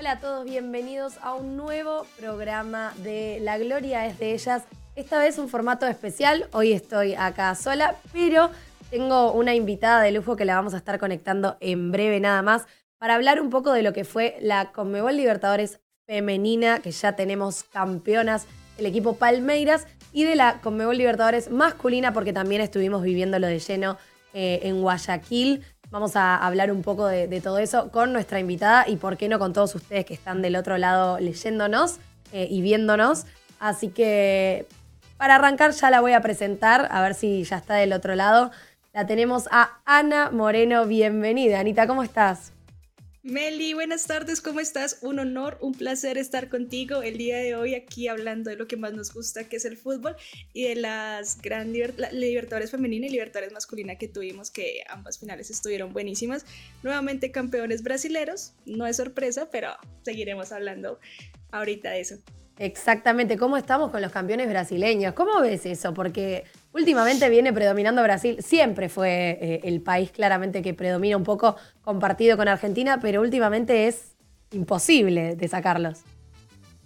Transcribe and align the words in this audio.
Hola 0.00 0.12
a 0.12 0.18
todos, 0.18 0.46
bienvenidos 0.46 1.18
a 1.20 1.34
un 1.34 1.58
nuevo 1.58 2.06
programa 2.18 2.94
de 3.02 3.38
La 3.42 3.58
Gloria 3.58 4.06
es 4.06 4.18
de 4.18 4.32
ellas. 4.32 4.62
Esta 4.96 5.18
vez 5.18 5.36
un 5.36 5.50
formato 5.50 5.86
especial, 5.86 6.48
hoy 6.52 6.72
estoy 6.72 7.12
acá 7.12 7.54
sola, 7.54 7.96
pero 8.10 8.48
tengo 8.88 9.32
una 9.32 9.54
invitada 9.54 10.00
de 10.00 10.10
lujo 10.12 10.36
que 10.36 10.46
la 10.46 10.54
vamos 10.54 10.72
a 10.72 10.78
estar 10.78 10.98
conectando 10.98 11.58
en 11.60 11.92
breve 11.92 12.18
nada 12.18 12.40
más 12.40 12.64
para 12.96 13.14
hablar 13.14 13.42
un 13.42 13.50
poco 13.50 13.74
de 13.74 13.82
lo 13.82 13.92
que 13.92 14.04
fue 14.04 14.38
la 14.40 14.72
Conmebol 14.72 15.18
Libertadores 15.18 15.80
femenina, 16.06 16.78
que 16.78 16.92
ya 16.92 17.14
tenemos 17.14 17.64
campeonas, 17.64 18.46
el 18.78 18.86
equipo 18.86 19.16
Palmeiras, 19.16 19.86
y 20.14 20.24
de 20.24 20.34
la 20.34 20.62
Conmebol 20.62 20.96
Libertadores 20.96 21.50
masculina, 21.50 22.14
porque 22.14 22.32
también 22.32 22.62
estuvimos 22.62 23.02
viviéndolo 23.02 23.48
de 23.48 23.58
lleno 23.58 23.98
eh, 24.32 24.60
en 24.62 24.80
Guayaquil. 24.80 25.62
Vamos 25.90 26.14
a 26.14 26.36
hablar 26.36 26.70
un 26.70 26.82
poco 26.82 27.06
de, 27.06 27.40
todo 27.40 27.58
eso 27.58 27.90
con 27.90 28.12
nuestra 28.12 28.38
invitada 28.38 28.88
y 28.88 28.96
por 28.96 29.16
qué 29.16 29.28
no 29.28 29.40
con 29.40 29.52
todos 29.52 29.74
ustedes 29.74 30.04
que 30.04 30.14
están 30.14 30.40
del 30.40 30.54
otro 30.54 30.78
lado 30.78 31.18
leyéndonos 31.18 31.98
eh, 32.32 32.46
y 32.48 32.62
viéndonos. 32.62 33.26
Así 33.58 33.88
que 33.88 34.66
para 35.16 35.34
arrancar 35.34 35.72
ya 35.72 35.90
la 35.90 36.00
voy 36.00 36.12
a 36.12 36.20
presentar, 36.20 36.88
a 36.92 37.02
ver 37.02 37.14
si 37.14 37.42
ya 37.42 37.56
está 37.56 37.74
del 37.74 37.92
otro 37.92 38.14
lado. 38.14 38.52
La 38.92 39.06
tenemos 39.06 39.48
a 39.50 39.80
Ana 39.84 40.30
Moreno. 40.30 40.86
Bienvenida. 40.86 41.58
Anita, 41.58 41.88
¿cómo 41.88 42.04
estás? 42.04 42.52
Meli, 43.22 43.74
buenas 43.74 44.06
tardes, 44.06 44.40
¿cómo 44.40 44.60
estás? 44.60 44.96
Un 45.02 45.18
honor, 45.18 45.58
un 45.60 45.74
placer 45.74 46.16
estar 46.16 46.48
contigo 46.48 47.02
el 47.02 47.18
día 47.18 47.36
de 47.36 47.54
hoy 47.54 47.74
aquí 47.74 48.08
hablando 48.08 48.48
de 48.48 48.56
lo 48.56 48.66
que 48.66 48.78
más 48.78 48.94
nos 48.94 49.12
gusta, 49.12 49.44
que 49.44 49.56
es 49.56 49.66
el 49.66 49.76
fútbol, 49.76 50.16
y 50.54 50.68
de 50.68 50.76
las 50.76 51.42
grandes 51.42 51.92
Libertadores 52.12 52.70
femenina 52.70 53.06
y 53.06 53.10
Libertadores 53.10 53.52
masculina 53.52 53.96
que 53.96 54.08
tuvimos, 54.08 54.50
que 54.50 54.84
ambas 54.88 55.18
finales 55.18 55.50
estuvieron 55.50 55.92
buenísimas. 55.92 56.46
Nuevamente 56.82 57.30
campeones 57.30 57.82
brasileros, 57.82 58.54
no 58.64 58.86
es 58.86 58.96
sorpresa, 58.96 59.50
pero 59.50 59.68
seguiremos 60.02 60.50
hablando 60.50 60.98
ahorita 61.50 61.90
de 61.90 62.00
eso. 62.00 62.16
Exactamente, 62.58 63.36
¿cómo 63.36 63.58
estamos 63.58 63.90
con 63.90 64.00
los 64.00 64.12
campeones 64.12 64.48
brasileños? 64.48 65.12
¿Cómo 65.12 65.42
ves 65.42 65.66
eso? 65.66 65.92
Porque 65.92 66.44
últimamente 66.72 67.28
viene 67.28 67.52
predominando 67.52 68.02
Brasil, 68.02 68.38
siempre 68.40 68.88
fue 68.88 69.38
eh, 69.40 69.60
el 69.64 69.80
país 69.80 70.10
claramente 70.10 70.62
que 70.62 70.74
predomina 70.74 71.16
un 71.16 71.24
poco 71.24 71.56
compartido 71.82 72.36
con 72.36 72.48
Argentina, 72.48 72.98
pero 73.00 73.20
últimamente 73.20 73.86
es 73.88 74.16
imposible 74.52 75.36
de 75.36 75.48
sacarlos. 75.48 76.00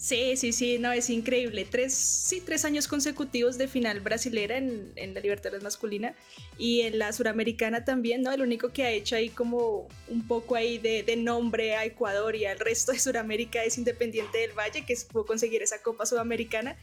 Sí, 0.05 0.37
sí, 0.37 0.53
sí, 0.53 0.79
no, 0.79 0.93
es 0.93 1.09
increíble. 1.09 1.67
Tres, 1.71 1.95
sí, 1.95 2.43
tres 2.45 2.67
años 2.67 2.89
consecutivos 2.89 3.57
de 3.57 3.69
final 3.69 4.01
brasilera 4.01 4.59
en, 4.59 4.93
la 5.15 5.21
Libertadores 5.21 5.63
masculina 5.63 6.15
y 6.59 6.83
en 6.83 6.99
la 6.99 7.11
suramericana 7.13 7.87
también, 7.87 8.21
¿no? 8.21 8.31
El 8.31 8.43
único 8.43 8.71
que 8.71 8.83
ha 8.83 8.91
hecho 8.91 9.17
ahí 9.17 9.31
como 9.31 9.89
un 10.09 10.27
poco 10.29 10.57
ahí 10.57 10.77
de, 10.77 11.17
nombre 11.17 11.75
a 11.77 11.87
Ecuador 11.87 12.37
y 12.37 12.45
al 12.45 12.59
resto 12.59 12.93
de 12.93 12.99
Suramérica 12.99 13.65
es 13.65 13.79
Independiente 13.79 14.37
del 14.37 14.53
Valle, 14.53 14.85
que 14.85 14.95
pudo 15.11 15.25
conseguir 15.25 15.63
esa 15.63 15.81
Copa 15.81 16.05
Sudamericana, 16.05 16.77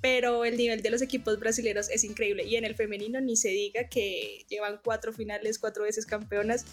pero 0.00 0.44
el 0.44 0.56
nivel 0.56 0.82
de 0.82 0.90
los 0.90 1.02
equipos 1.02 1.38
brasileños 1.38 1.88
es 1.90 2.04
increíble 2.04 2.44
y 2.44 2.56
en 2.56 2.64
el 2.64 2.74
femenino 2.74 3.20
ni 3.20 3.36
se 3.36 3.48
diga 3.48 3.88
que 3.88 4.44
llevan 4.48 4.80
cuatro 4.84 5.12
finales, 5.12 5.58
cuatro 5.58 5.84
veces 5.84 6.06
campeonas 6.06 6.66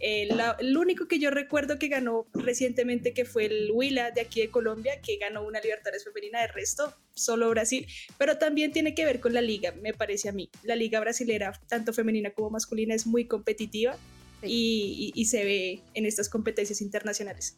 el 0.00 0.76
único 0.76 1.08
que 1.08 1.18
yo 1.18 1.30
recuerdo 1.30 1.78
que 1.78 1.88
ganó 1.88 2.26
recientemente 2.32 3.12
que 3.12 3.24
fue 3.24 3.46
el 3.46 3.70
Huila 3.72 4.10
de 4.12 4.20
aquí 4.20 4.40
de 4.40 4.50
Colombia, 4.50 5.00
que 5.00 5.16
ganó 5.16 5.44
una 5.44 5.60
Libertadores 5.60 6.04
femenina, 6.04 6.40
de 6.40 6.48
resto 6.48 6.94
solo 7.14 7.50
Brasil, 7.50 7.86
pero 8.16 8.38
también 8.38 8.72
tiene 8.72 8.94
que 8.94 9.04
ver 9.04 9.20
con 9.20 9.34
la 9.34 9.40
liga, 9.40 9.72
me 9.72 9.92
parece 9.92 10.28
a 10.28 10.32
mí. 10.32 10.50
La 10.62 10.76
liga 10.76 11.00
brasilera, 11.00 11.52
tanto 11.68 11.92
femenina 11.92 12.30
como 12.30 12.50
masculina, 12.50 12.94
es 12.94 13.06
muy 13.06 13.26
competitiva 13.26 13.96
y, 14.42 15.12
y 15.14 15.24
se 15.24 15.44
ve 15.44 15.80
en 15.94 16.06
estas 16.06 16.28
competencias 16.28 16.80
internacionales. 16.80 17.56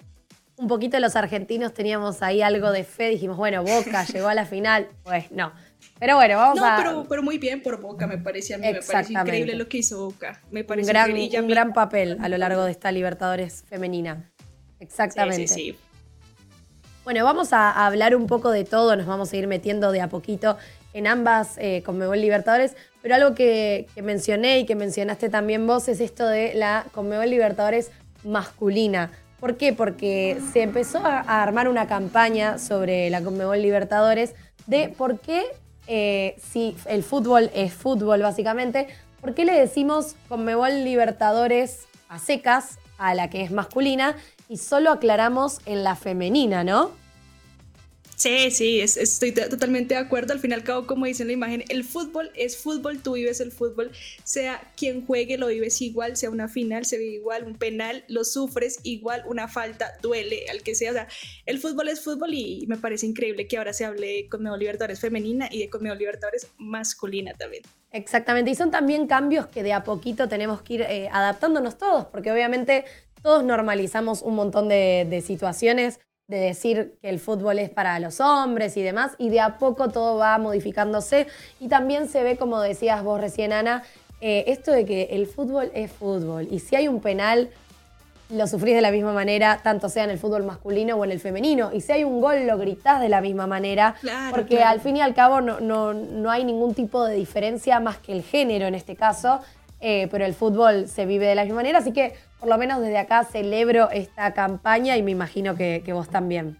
Un 0.61 0.69
poquito 0.69 1.01
los 1.01 1.17
argentinos 1.17 1.73
teníamos 1.73 2.23
ahí 2.23 2.43
algo 2.43 2.71
de 2.71 2.85
fe, 2.85 3.09
dijimos, 3.09 3.39
bueno, 3.39 3.63
Boca 3.65 4.05
llegó 4.13 4.29
a 4.29 4.35
la 4.35 4.45
final, 4.45 4.89
pues 5.05 5.33
no. 5.33 5.53
Pero 5.99 6.17
bueno, 6.17 6.37
vamos 6.37 6.57
no, 6.57 6.67
a. 6.67 6.77
Pero, 6.77 7.07
pero 7.09 7.23
muy 7.23 7.39
bien 7.39 7.63
por 7.63 7.81
Boca, 7.81 8.07
me 8.07 8.19
parece 8.19 8.53
a 8.53 8.59
mí. 8.59 8.67
Me 8.67 8.83
parece 8.83 9.15
increíble 9.15 9.55
lo 9.55 9.69
que 9.69 9.79
hizo 9.79 10.05
Boca. 10.05 10.39
Me 10.51 10.63
parece 10.63 10.91
un 10.91 10.93
gran, 10.93 11.45
un 11.45 11.49
gran 11.49 11.73
papel 11.73 12.19
a 12.21 12.29
lo 12.29 12.37
largo 12.37 12.65
de 12.65 12.73
esta 12.73 12.93
Libertadores 12.93 13.65
femenina. 13.71 14.31
Exactamente. 14.81 15.49
Sí, 15.49 15.55
sí, 15.55 15.73
sí. 15.73 15.79
Bueno, 17.05 17.25
vamos 17.25 17.55
a 17.55 17.87
hablar 17.87 18.15
un 18.15 18.27
poco 18.27 18.51
de 18.51 18.65
todo, 18.65 18.95
nos 18.97 19.07
vamos 19.07 19.33
a 19.33 19.37
ir 19.39 19.47
metiendo 19.47 19.93
de 19.93 20.03
a 20.03 20.09
poquito 20.09 20.59
en 20.93 21.07
ambas 21.07 21.57
eh, 21.57 21.83
Conmebol 21.87 22.21
Libertadores, 22.21 22.77
pero 23.01 23.15
algo 23.15 23.35
que, 23.35 23.87
que, 23.95 24.03
mencioné 24.03 24.59
y 24.59 24.67
que 24.67 24.75
mencionaste 24.75 25.31
también 25.31 25.67
vos 25.67 25.89
es 25.89 26.01
esto 26.01 26.27
de 26.27 26.53
la 26.55 26.85
Conmebol 26.93 27.31
Libertadores 27.31 27.91
masculina. 28.23 29.11
¿Por 29.41 29.57
qué? 29.57 29.73
Porque 29.73 30.39
se 30.53 30.63
empezó 30.63 30.99
a 31.05 31.43
armar 31.43 31.69
una 31.69 31.87
campaña 31.87 32.59
sobre 32.59 33.09
la 33.09 33.23
Conmebol 33.23 33.63
Libertadores 33.63 34.35
de 34.67 34.91
por 34.91 35.19
qué 35.19 35.47
eh, 35.87 36.37
si 36.39 36.77
el 36.87 37.03
fútbol 37.03 37.51
es 37.55 37.73
fútbol 37.73 38.21
básicamente, 38.21 38.87
¿por 39.21 39.35
qué 39.35 39.47
le 39.47 39.59
decimos 39.59 40.15
Conmebol 40.29 40.85
Libertadores 40.85 41.87
a 42.09 42.19
secas 42.19 42.79
a 42.99 43.15
la 43.15 43.31
que 43.31 43.43
es 43.43 43.51
masculina 43.51 44.15
y 44.49 44.59
solo 44.59 44.91
aclaramos 44.91 45.61
en 45.65 45.85
la 45.85 45.97
femenina, 45.97 46.63
¿no? 46.63 46.91
Sí, 48.21 48.51
sí, 48.51 48.83
estoy 48.83 49.33
totalmente 49.33 49.95
de 49.95 50.01
acuerdo. 50.01 50.35
Al 50.35 50.41
fin 50.41 50.51
y 50.51 50.55
al 50.55 50.63
cabo, 50.63 50.87
como 50.87 51.07
dice 51.07 51.23
en 51.23 51.29
la 51.29 51.33
imagen, 51.33 51.65
el 51.71 51.85
fútbol 51.85 52.31
es 52.35 52.59
fútbol, 52.59 53.01
tú 53.01 53.15
vives 53.15 53.41
el 53.41 53.51
fútbol, 53.51 53.93
sea 54.25 54.61
quien 54.77 55.07
juegue, 55.07 55.39
lo 55.39 55.47
vives 55.47 55.81
igual, 55.81 56.19
sea 56.19 56.29
una 56.29 56.47
final, 56.47 56.85
se 56.85 56.99
vive 56.99 57.15
igual, 57.15 57.45
un 57.45 57.55
penal, 57.55 58.05
lo 58.09 58.25
sufres 58.25 58.81
igual, 58.83 59.23
una 59.27 59.49
falta, 59.49 59.93
duele, 60.03 60.45
al 60.51 60.63
que 60.63 60.75
sea. 60.75 60.91
O 60.91 60.93
sea, 60.93 61.09
el 61.47 61.61
fútbol 61.61 61.89
es 61.89 62.05
fútbol 62.05 62.35
y 62.35 62.67
me 62.69 62.77
parece 62.77 63.07
increíble 63.07 63.49
que 63.49 63.57
ahora 63.57 63.73
se 63.73 63.87
hable 63.87 64.29
con 64.29 64.41
Conmebol 64.41 64.59
Libertadores 64.59 65.01
femenina 65.01 65.49
y 65.51 65.61
de 65.61 65.71
Conmebol 65.71 65.97
Libertadores 65.97 66.49
masculina 66.59 67.33
también. 67.33 67.63
Exactamente, 67.91 68.51
y 68.51 68.55
son 68.55 68.71
también 68.71 69.07
cambios 69.07 69.47
que 69.47 69.63
de 69.63 69.73
a 69.73 69.83
poquito 69.83 70.29
tenemos 70.29 70.61
que 70.61 70.75
ir 70.75 70.83
eh, 70.83 71.09
adaptándonos 71.11 71.79
todos, 71.79 72.05
porque 72.05 72.31
obviamente 72.31 72.85
todos 73.23 73.45
normalizamos 73.45 74.21
un 74.21 74.35
montón 74.35 74.69
de, 74.69 75.07
de 75.09 75.23
situaciones 75.23 76.01
de 76.31 76.39
decir 76.39 76.95
que 77.03 77.11
el 77.11 77.19
fútbol 77.19 77.59
es 77.59 77.71
para 77.71 77.99
los 77.99 78.21
hombres 78.21 78.77
y 78.77 78.83
demás, 78.83 79.13
y 79.19 79.31
de 79.31 79.41
a 79.41 79.59
poco 79.59 79.89
todo 79.89 80.17
va 80.17 80.39
modificándose. 80.39 81.27
Y 81.59 81.67
también 81.69 82.09
se 82.09 82.23
ve, 82.23 82.37
como 82.37 82.61
decías 82.61 83.03
vos 83.03 83.21
recién, 83.21 83.53
Ana, 83.53 83.83
eh, 84.21 84.45
esto 84.47 84.71
de 84.71 84.85
que 84.85 85.09
el 85.11 85.27
fútbol 85.27 85.73
es 85.75 85.91
fútbol. 85.91 86.47
Y 86.49 86.61
si 86.61 86.77
hay 86.77 86.87
un 86.87 87.01
penal, 87.01 87.51
lo 88.31 88.47
sufrís 88.47 88.77
de 88.77 88.81
la 88.81 88.93
misma 88.93 89.13
manera, 89.13 89.59
tanto 89.61 89.89
sea 89.89 90.05
en 90.05 90.11
el 90.11 90.19
fútbol 90.19 90.45
masculino 90.45 90.95
o 90.95 91.05
en 91.05 91.11
el 91.11 91.19
femenino. 91.19 91.71
Y 91.73 91.81
si 91.81 91.91
hay 91.91 92.05
un 92.05 92.21
gol, 92.21 92.47
lo 92.47 92.59
gritás 92.59 93.01
de 93.01 93.09
la 93.09 93.21
misma 93.21 93.49
manera. 93.49 93.97
porque 94.31 94.63
al 94.63 94.81
fin 94.81 94.97
y 94.99 95.01
al 95.01 95.15
cabo 95.15 95.41
no, 95.41 95.59
no, 95.59 95.95
no 95.95 96.31
hay 96.31 96.45
ningún 96.45 96.75
tipo 96.75 97.05
de 97.05 97.17
diferencia 97.17 97.81
más 97.81 97.99
que 97.99 98.13
el 98.13 98.23
género 98.23 98.67
en 98.67 98.77
este 98.77 98.95
caso. 98.95 99.41
Eh, 99.81 100.09
pero 100.11 100.27
el 100.27 100.35
fútbol 100.35 100.89
se 100.89 101.07
vive 101.07 101.27
de 101.27 101.35
la 101.35 101.45
misma 101.45 101.57
manera, 101.57 101.79
así 101.79 101.93
que 101.93 102.15
por 102.39 102.49
lo 102.49 102.59
menos 102.59 102.81
desde 102.81 102.99
acá 102.99 103.25
celebro 103.25 103.91
esta 103.91 104.35
campaña 104.35 104.97
y 104.97 105.03
me 105.03 105.11
imagino 105.11 105.57
que, 105.57 105.83
vos 105.93 106.11
también. 106.11 106.59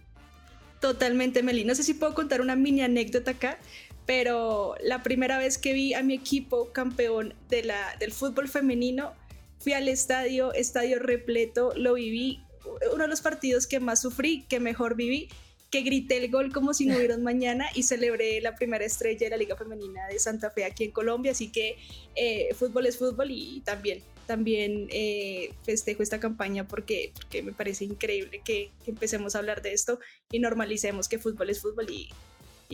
Totalmente, 0.79 1.43
Meli. 1.43 1.63
No 1.63 1.75
sé 1.75 1.83
si 1.83 1.93
puedo 1.93 2.15
contar 2.15 2.41
una 2.41 2.55
mini 2.55 2.81
anécdota 2.81 3.31
acá, 3.31 3.59
pero 4.07 4.75
la 4.81 5.03
primera 5.03 5.37
vez 5.37 5.59
que 5.59 5.73
vi 5.73 5.93
a 5.93 6.01
mi 6.01 6.15
equipo 6.15 6.71
campeón 6.71 7.35
de 7.49 7.63
la, 7.63 7.95
del 7.99 8.11
fútbol 8.11 8.47
femenino, 8.47 9.13
fui 9.59 9.73
al 9.73 9.87
estadio, 9.87 10.53
estadio 10.53 10.97
repleto, 10.97 11.73
lo 11.75 11.93
viví, 11.93 12.43
uno 12.91 13.03
de 13.03 13.07
los 13.07 13.21
partidos 13.21 13.67
que 13.67 13.79
más 13.79 14.01
sufrí, 14.01 14.43
que 14.49 14.59
mejor 14.59 14.95
viví, 14.95 15.29
que 15.71 15.81
grité 15.81 16.17
el 16.17 16.29
gol 16.29 16.51
como 16.51 16.73
si 16.73 16.85
no 16.85 16.97
hubiera 16.97 17.17
mañana 17.17 17.65
y 17.73 17.83
celebré 17.83 18.41
la 18.41 18.55
primera 18.55 18.83
estrella 18.83 19.25
de 19.25 19.29
la 19.29 19.37
Liga 19.37 19.55
Femenina 19.55 20.05
de 20.07 20.19
Santa 20.19 20.51
Fe 20.51 20.65
aquí 20.65 20.83
en 20.83 20.91
Colombia, 20.91 21.31
así 21.31 21.49
que 21.49 21.77
eh, 22.15 22.53
fútbol 22.53 22.85
es 22.85 22.97
fútbol 22.97 23.31
y 23.31 23.61
también 23.61 24.03
también 24.31 24.87
eh, 24.91 25.53
festejo 25.63 26.03
esta 26.03 26.19
campaña 26.19 26.65
porque, 26.65 27.11
porque 27.13 27.41
me 27.43 27.51
parece 27.51 27.83
increíble 27.83 28.41
que, 28.45 28.71
empecemos 28.85 29.35
a 29.35 29.39
hablar 29.39 29.61
de 29.61 29.73
esto 29.73 29.99
y 30.31 30.39
normalicemos 30.39 31.09
que 31.09 31.19
fútbol 31.19 31.49
es 31.49 31.61
fútbol 31.61 31.87
y, 31.89 32.09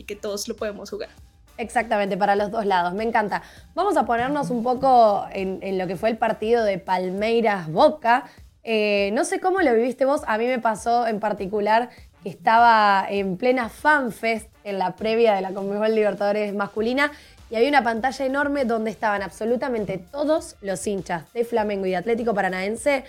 que 0.04 0.14
todos 0.14 0.46
lo 0.46 0.54
podemos 0.54 0.88
jugar. 0.90 1.08
Exactamente, 1.56 2.16
para 2.16 2.36
los 2.36 2.52
dos 2.52 2.64
lados, 2.64 2.94
me 2.94 3.02
encanta. 3.02 3.42
Vamos 3.74 3.96
a 3.96 4.06
ponernos 4.06 4.50
un 4.50 4.62
poco 4.62 5.26
en, 5.32 5.76
lo 5.76 5.88
que 5.88 5.96
fue 5.96 6.10
el 6.10 6.16
partido 6.16 6.62
de 6.62 6.78
Palmeiras 6.78 7.68
Boca. 7.68 8.30
Eh, 8.62 9.10
no 9.12 9.24
sé 9.24 9.40
cómo 9.40 9.60
lo 9.60 9.74
viviste 9.74 10.04
vos, 10.04 10.22
a 10.28 10.38
mí 10.38 10.46
me 10.46 10.60
pasó 10.60 11.08
en 11.08 11.18
particular 11.18 11.90
que 12.22 12.28
estaba 12.28 13.06
en 13.08 13.36
plena 13.36 13.68
FanFest 13.68 14.48
en 14.64 14.78
la 14.78 14.96
previa 14.96 15.34
de 15.34 15.40
la 15.40 15.52
Conmebol 15.52 15.94
Libertadores 15.94 16.54
masculina 16.54 17.12
y 17.50 17.56
había 17.56 17.68
una 17.68 17.82
pantalla 17.82 18.26
enorme 18.26 18.64
donde 18.64 18.90
estaban 18.90 19.22
absolutamente 19.22 19.98
todos 19.98 20.56
los 20.60 20.86
hinchas 20.86 21.32
de 21.32 21.44
Flamengo 21.44 21.86
y 21.86 21.90
de 21.90 21.96
Atlético 21.96 22.34
Paranaense 22.34 23.04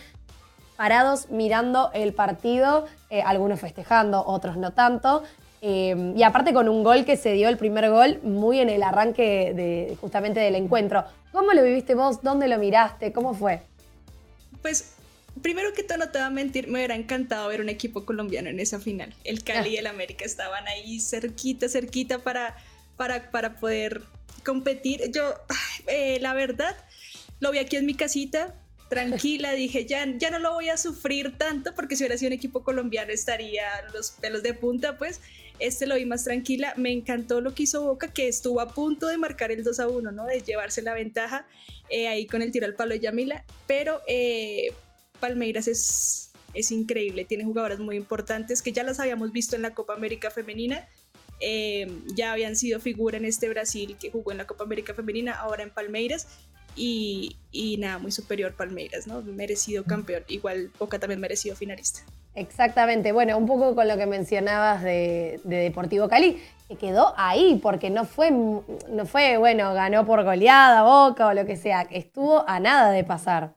parados 0.78 1.30
mirando 1.30 1.92
el 1.94 2.14
partido, 2.14 2.86
eh, 3.10 3.22
algunos 3.22 3.60
festejando, 3.60 4.24
otros 4.26 4.56
no 4.56 4.72
tanto. 4.72 5.24
Eh, 5.62 6.14
y 6.16 6.24
aparte 6.24 6.54
con 6.54 6.70
un 6.70 6.86
gol 6.86 7.04
que 7.04 7.18
se 7.18 7.34
dio, 7.34 7.50
el 7.50 7.58
primer 7.58 7.90
gol, 7.90 8.22
muy 8.24 8.62
en 8.62 8.70
el 8.70 8.82
arranque 8.82 9.54
de, 9.54 9.98
justamente 10.00 10.40
del 10.40 10.56
encuentro. 10.56 11.04
¿Cómo 11.34 11.52
lo 11.52 11.64
viviste 11.64 11.96
vos? 11.96 12.24
¿Dónde 12.24 12.48
lo 12.48 12.58
miraste? 12.58 13.12
¿Cómo 13.12 13.34
fue? 13.34 13.62
Pues 14.62 14.96
primero 15.42 15.74
que 15.74 15.84
todo, 15.84 15.98
no 15.98 16.10
te 16.10 16.20
voy 16.20 16.28
a 16.28 16.30
mentir, 16.30 16.68
me 16.68 16.80
hubiera 16.80 16.96
encantado 16.96 17.48
ver 17.48 17.62
un 17.62 17.70
equipo 17.70 18.06
colombiano 18.06 18.50
en 18.50 18.60
esa 18.60 18.80
final. 18.80 19.14
El 19.24 19.44
Cali 19.44 19.72
y 19.72 19.78
el 19.78 19.88
América 19.88 20.26
estaban 20.26 20.68
ahí 20.68 21.00
cerquita, 21.00 21.70
cerquita 21.70 22.20
para, 22.20 22.56
para, 22.98 23.32
para 23.32 23.56
poder 23.56 24.02
competir. 24.44 25.12
Yo, 25.12 25.34
eh, 25.88 26.20
la 26.22 26.34
verdad, 26.34 26.76
lo 27.40 27.52
vi 27.52 27.60
aquí 27.60 27.76
en 27.76 27.86
mi 27.86 27.94
casita, 27.94 28.56
tranquila, 28.90 29.54
dije, 29.54 29.86
ya, 29.86 30.06
ya 30.18 30.32
no 30.32 30.40
lo 30.40 30.54
voy 30.54 30.70
a 30.70 30.78
sufrir 30.78 31.38
tanto, 31.38 31.74
porque 31.76 31.96
si 31.96 32.04
hubiera 32.04 32.18
sido 32.18 32.30
un 32.30 32.34
equipo 32.34 32.64
colombiano 32.64 33.12
estaría 33.12 33.66
los 33.94 34.12
pelos 34.12 34.44
de 34.44 34.54
punta, 34.54 34.98
pues 34.98 35.22
este 35.60 35.86
lo 35.86 35.96
vi 35.96 36.06
más 36.06 36.24
tranquila. 36.24 36.74
Me 36.76 36.92
encantó 36.92 37.42
lo 37.42 37.54
que 37.54 37.64
hizo 37.64 37.84
Boca, 37.84 38.12
que 38.12 38.28
estuvo 38.28 38.60
a 38.60 38.74
punto 38.74 39.08
de 39.08 39.18
marcar 39.18 39.52
el 39.52 39.64
2 39.64 39.80
a 39.80 39.88
1, 39.88 40.12
¿no? 40.12 40.26
De 40.26 40.42
llevarse 40.42 40.82
la 40.82 40.94
ventaja 40.94 41.46
eh, 41.90 42.08
ahí 42.08 42.26
con 42.26 42.42
el 42.42 42.52
tiro 42.52 42.66
al 42.66 42.76
palo 42.76 42.94
de 42.94 43.00
Yamila, 43.00 43.44
pero 43.68 44.02
eh, 44.08 44.74
Palmeiras 45.20 45.68
es, 45.68 46.32
es 46.54 46.72
increíble, 46.72 47.26
tiene 47.26 47.44
jugadoras 47.44 47.80
muy 47.80 47.96
importantes 47.96 48.62
que 48.62 48.72
ya 48.72 48.84
las 48.84 49.00
habíamos 49.00 49.32
visto 49.32 49.56
en 49.56 49.62
la 49.62 49.74
Copa 49.74 49.94
América 49.94 50.32
Femenina. 50.32 50.88
Eh, 51.42 51.88
ya 52.16 52.34
habían 52.34 52.56
sido 52.56 52.80
figura 52.80 53.18
en 53.18 53.26
este 53.26 53.48
Brasil 53.48 53.96
que 54.00 54.12
jugó 54.12 54.32
en 54.32 54.38
la 54.38 54.48
Copa 54.48 54.64
América 54.64 54.94
Femenina, 54.94 55.34
ahora 55.34 55.64
en 55.64 55.70
Palmeiras. 55.70 56.28
Y, 56.76 57.38
y, 57.52 57.78
nada, 57.78 57.98
muy 57.98 58.12
superior 58.12 58.56
Palmeiras, 58.56 59.08
¿no? 59.08 59.22
Merecido 59.22 59.84
campeón. 59.84 60.24
Igual 60.28 60.72
Boca 60.78 61.00
también 61.00 61.20
merecido 61.20 61.56
finalista. 61.56 62.02
Exactamente, 62.36 63.12
bueno, 63.12 63.38
un 63.38 63.48
poco 63.48 63.76
con 63.76 63.88
lo 63.88 63.98
que 63.98 64.06
mencionabas 64.06 64.84
de, 64.84 65.42
Deportivo 65.44 66.08
Cali, 66.08 66.42
que 66.68 66.78
quedó 66.78 67.14
ahí, 67.18 67.60
porque 67.62 67.90
no 67.90 68.06
fue, 68.06 68.32
no 68.32 69.06
fue, 69.06 69.38
bueno, 69.38 69.74
ganó 69.74 70.06
por 70.06 70.24
goleada, 70.24 70.84
boca 70.84 71.28
o 71.28 71.34
lo 71.34 71.46
que 71.46 71.58
sea, 71.58 71.82
estuvo 71.90 72.48
a 72.48 72.60
nada 72.60 72.92
de 72.92 73.04
pasar. 73.04 73.56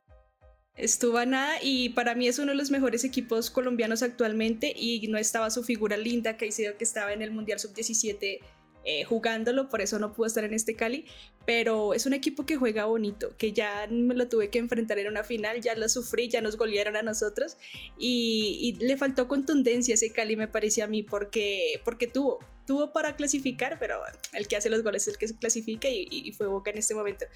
Estuvo 0.82 1.18
a 1.18 1.26
nada 1.26 1.58
y 1.62 1.90
para 1.90 2.16
mí 2.16 2.26
es 2.26 2.40
uno 2.40 2.50
de 2.50 2.56
los 2.56 2.72
mejores 2.72 3.04
equipos 3.04 3.50
colombianos 3.50 4.02
actualmente 4.02 4.74
y 4.76 5.06
no 5.06 5.16
estaba 5.16 5.48
su 5.50 5.62
figura 5.62 5.96
linda, 5.96 6.36
que 6.36 6.48
que 6.48 6.84
estaba 6.84 7.12
en 7.12 7.22
el 7.22 7.30
Mundial 7.30 7.60
Sub-17 7.60 8.40
eh, 8.84 9.04
jugándolo, 9.04 9.68
por 9.68 9.80
eso 9.80 10.00
no 10.00 10.12
pudo 10.12 10.26
estar 10.26 10.42
en 10.42 10.54
este 10.54 10.74
Cali, 10.74 11.04
pero 11.46 11.94
es 11.94 12.04
un 12.04 12.14
equipo 12.14 12.44
que 12.46 12.56
juega 12.56 12.86
bonito, 12.86 13.36
que 13.36 13.52
ya 13.52 13.86
me 13.88 14.12
lo 14.16 14.28
tuve 14.28 14.50
que 14.50 14.58
enfrentar 14.58 14.98
en 14.98 15.06
una 15.06 15.22
final, 15.22 15.60
ya 15.60 15.76
lo 15.76 15.88
sufrí, 15.88 16.28
ya 16.28 16.40
nos 16.40 16.56
golearon 16.56 16.96
a 16.96 17.02
nosotros 17.02 17.56
y, 17.96 18.76
le 18.80 18.96
faltó 18.96 19.28
contundencia 19.28 19.94
ese 19.94 20.10
Cali 20.10 20.34
me 20.34 20.48
parecía 20.48 20.86
a 20.86 20.88
mí 20.88 21.04
porque, 21.04 21.80
porque 21.84 22.08
tuvo, 22.08 22.40
tuvo 22.66 22.92
para 22.92 23.16
clasificar, 23.16 23.78
pero 23.78 24.00
el 24.32 24.48
que 24.48 24.56
hace 24.56 24.70
los 24.70 24.82
goles 24.82 25.02
es 25.02 25.14
el 25.14 25.18
que 25.18 25.28
se 25.28 25.36
clasifica 25.36 25.88
y, 25.88 26.32
fue 26.32 26.46
Boca 26.46 26.70
en 26.70 26.78
este 26.78 26.94
momento. 26.94 27.26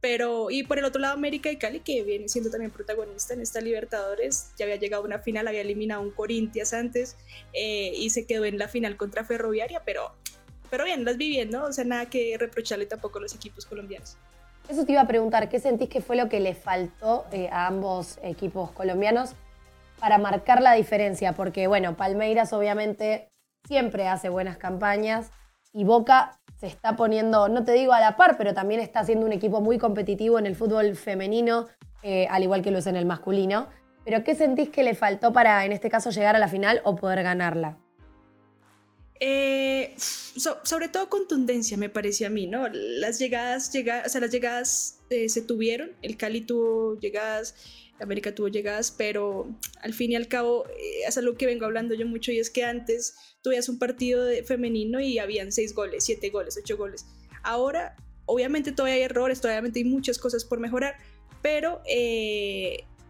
Pero, 0.00 0.50
y 0.50 0.62
por 0.62 0.78
el 0.78 0.84
otro 0.84 1.00
lado, 1.00 1.14
América 1.14 1.50
y 1.50 1.56
Cali, 1.56 1.80
que 1.80 2.02
viene 2.02 2.28
siendo 2.28 2.50
también 2.50 2.70
protagonista 2.70 3.34
en 3.34 3.40
esta 3.40 3.60
Libertadores, 3.60 4.50
ya 4.58 4.64
había 4.64 4.76
llegado 4.76 5.02
a 5.02 5.06
una 5.06 5.18
final, 5.18 5.48
había 5.48 5.60
eliminado 5.60 6.00
a 6.00 6.04
un 6.04 6.10
Corinthians 6.10 6.72
antes 6.72 7.16
eh, 7.52 7.92
y 7.94 8.10
se 8.10 8.26
quedó 8.26 8.44
en 8.44 8.58
la 8.58 8.68
final 8.68 8.96
contra 8.96 9.24
Ferroviaria, 9.24 9.82
pero 9.84 10.12
pero 10.70 10.84
bien, 10.84 11.04
las 11.04 11.16
vi 11.16 11.28
bien, 11.28 11.50
¿no? 11.50 11.64
O 11.64 11.72
sea, 11.72 11.84
nada 11.84 12.06
que 12.06 12.36
reprocharle 12.38 12.86
tampoco 12.86 13.18
a 13.18 13.22
los 13.22 13.34
equipos 13.34 13.66
colombianos. 13.66 14.16
Eso 14.68 14.84
te 14.84 14.92
iba 14.92 15.00
a 15.00 15.06
preguntar, 15.06 15.48
¿qué 15.48 15.60
sentís 15.60 15.88
que 15.88 16.00
fue 16.00 16.16
lo 16.16 16.28
que 16.28 16.40
le 16.40 16.54
faltó 16.54 17.24
eh, 17.30 17.48
a 17.52 17.68
ambos 17.68 18.18
equipos 18.22 18.72
colombianos 18.72 19.34
para 20.00 20.18
marcar 20.18 20.60
la 20.60 20.74
diferencia? 20.74 21.34
Porque, 21.34 21.68
bueno, 21.68 21.96
Palmeiras 21.96 22.52
obviamente 22.52 23.28
siempre 23.66 24.08
hace 24.08 24.28
buenas 24.28 24.56
campañas 24.56 25.30
y 25.72 25.84
Boca 25.84 26.38
se 26.58 26.66
está 26.66 26.96
poniendo, 26.96 27.48
no 27.48 27.64
te 27.64 27.72
digo 27.72 27.92
a 27.92 28.00
la 28.00 28.16
par, 28.16 28.36
pero 28.38 28.54
también 28.54 28.80
está 28.80 29.04
siendo 29.04 29.26
un 29.26 29.32
equipo 29.32 29.60
muy 29.60 29.78
competitivo 29.78 30.38
en 30.38 30.46
el 30.46 30.56
fútbol 30.56 30.96
femenino, 30.96 31.66
eh, 32.02 32.26
al 32.30 32.42
igual 32.42 32.62
que 32.62 32.70
lo 32.70 32.78
es 32.78 32.86
en 32.86 32.96
el 32.96 33.04
masculino. 33.04 33.68
Pero 34.04 34.24
¿qué 34.24 34.34
sentís 34.34 34.70
que 34.70 34.82
le 34.82 34.94
faltó 34.94 35.32
para, 35.32 35.64
en 35.64 35.72
este 35.72 35.90
caso, 35.90 36.10
llegar 36.10 36.36
a 36.36 36.38
la 36.38 36.48
final 36.48 36.80
o 36.84 36.96
poder 36.96 37.22
ganarla? 37.22 37.78
Eh, 39.18 39.94
sobre 39.96 40.88
todo 40.88 41.08
contundencia, 41.08 41.76
me 41.76 41.88
parecía 41.88 42.26
a 42.28 42.30
mí, 42.30 42.46
¿no? 42.46 42.68
Las 42.68 43.18
llegadas, 43.18 43.72
llega, 43.72 44.02
o 44.04 44.08
sea, 44.08 44.20
las 44.20 44.30
llegadas 44.30 45.00
eh, 45.10 45.28
se 45.28 45.42
tuvieron, 45.42 45.92
el 46.02 46.16
Cali 46.16 46.42
tuvo 46.42 46.98
llegadas, 46.98 47.54
América 48.00 48.34
tuvo 48.34 48.48
llegadas, 48.48 48.90
pero 48.90 49.48
al 49.82 49.94
fin 49.94 50.12
y 50.12 50.16
al 50.16 50.28
cabo 50.28 50.66
eh, 50.68 51.02
es 51.06 51.16
algo 51.18 51.34
que 51.36 51.46
vengo 51.46 51.64
hablando 51.64 51.94
yo 51.94 52.06
mucho 52.06 52.32
y 52.32 52.38
es 52.38 52.50
que 52.50 52.64
antes 52.64 53.14
tuvieras 53.42 53.68
un 53.68 53.78
partido 53.78 54.24
de 54.24 54.42
femenino 54.42 55.00
y 55.00 55.18
habían 55.18 55.52
seis 55.52 55.74
goles, 55.74 56.04
siete 56.04 56.30
goles, 56.30 56.58
ocho 56.60 56.76
goles. 56.76 57.06
Ahora, 57.42 57.96
obviamente 58.26 58.72
todavía 58.72 58.96
hay 58.96 59.02
errores, 59.02 59.40
todavía 59.40 59.70
hay 59.74 59.84
muchas 59.84 60.18
cosas 60.18 60.44
por 60.44 60.60
mejorar, 60.60 60.96
pero 61.42 61.82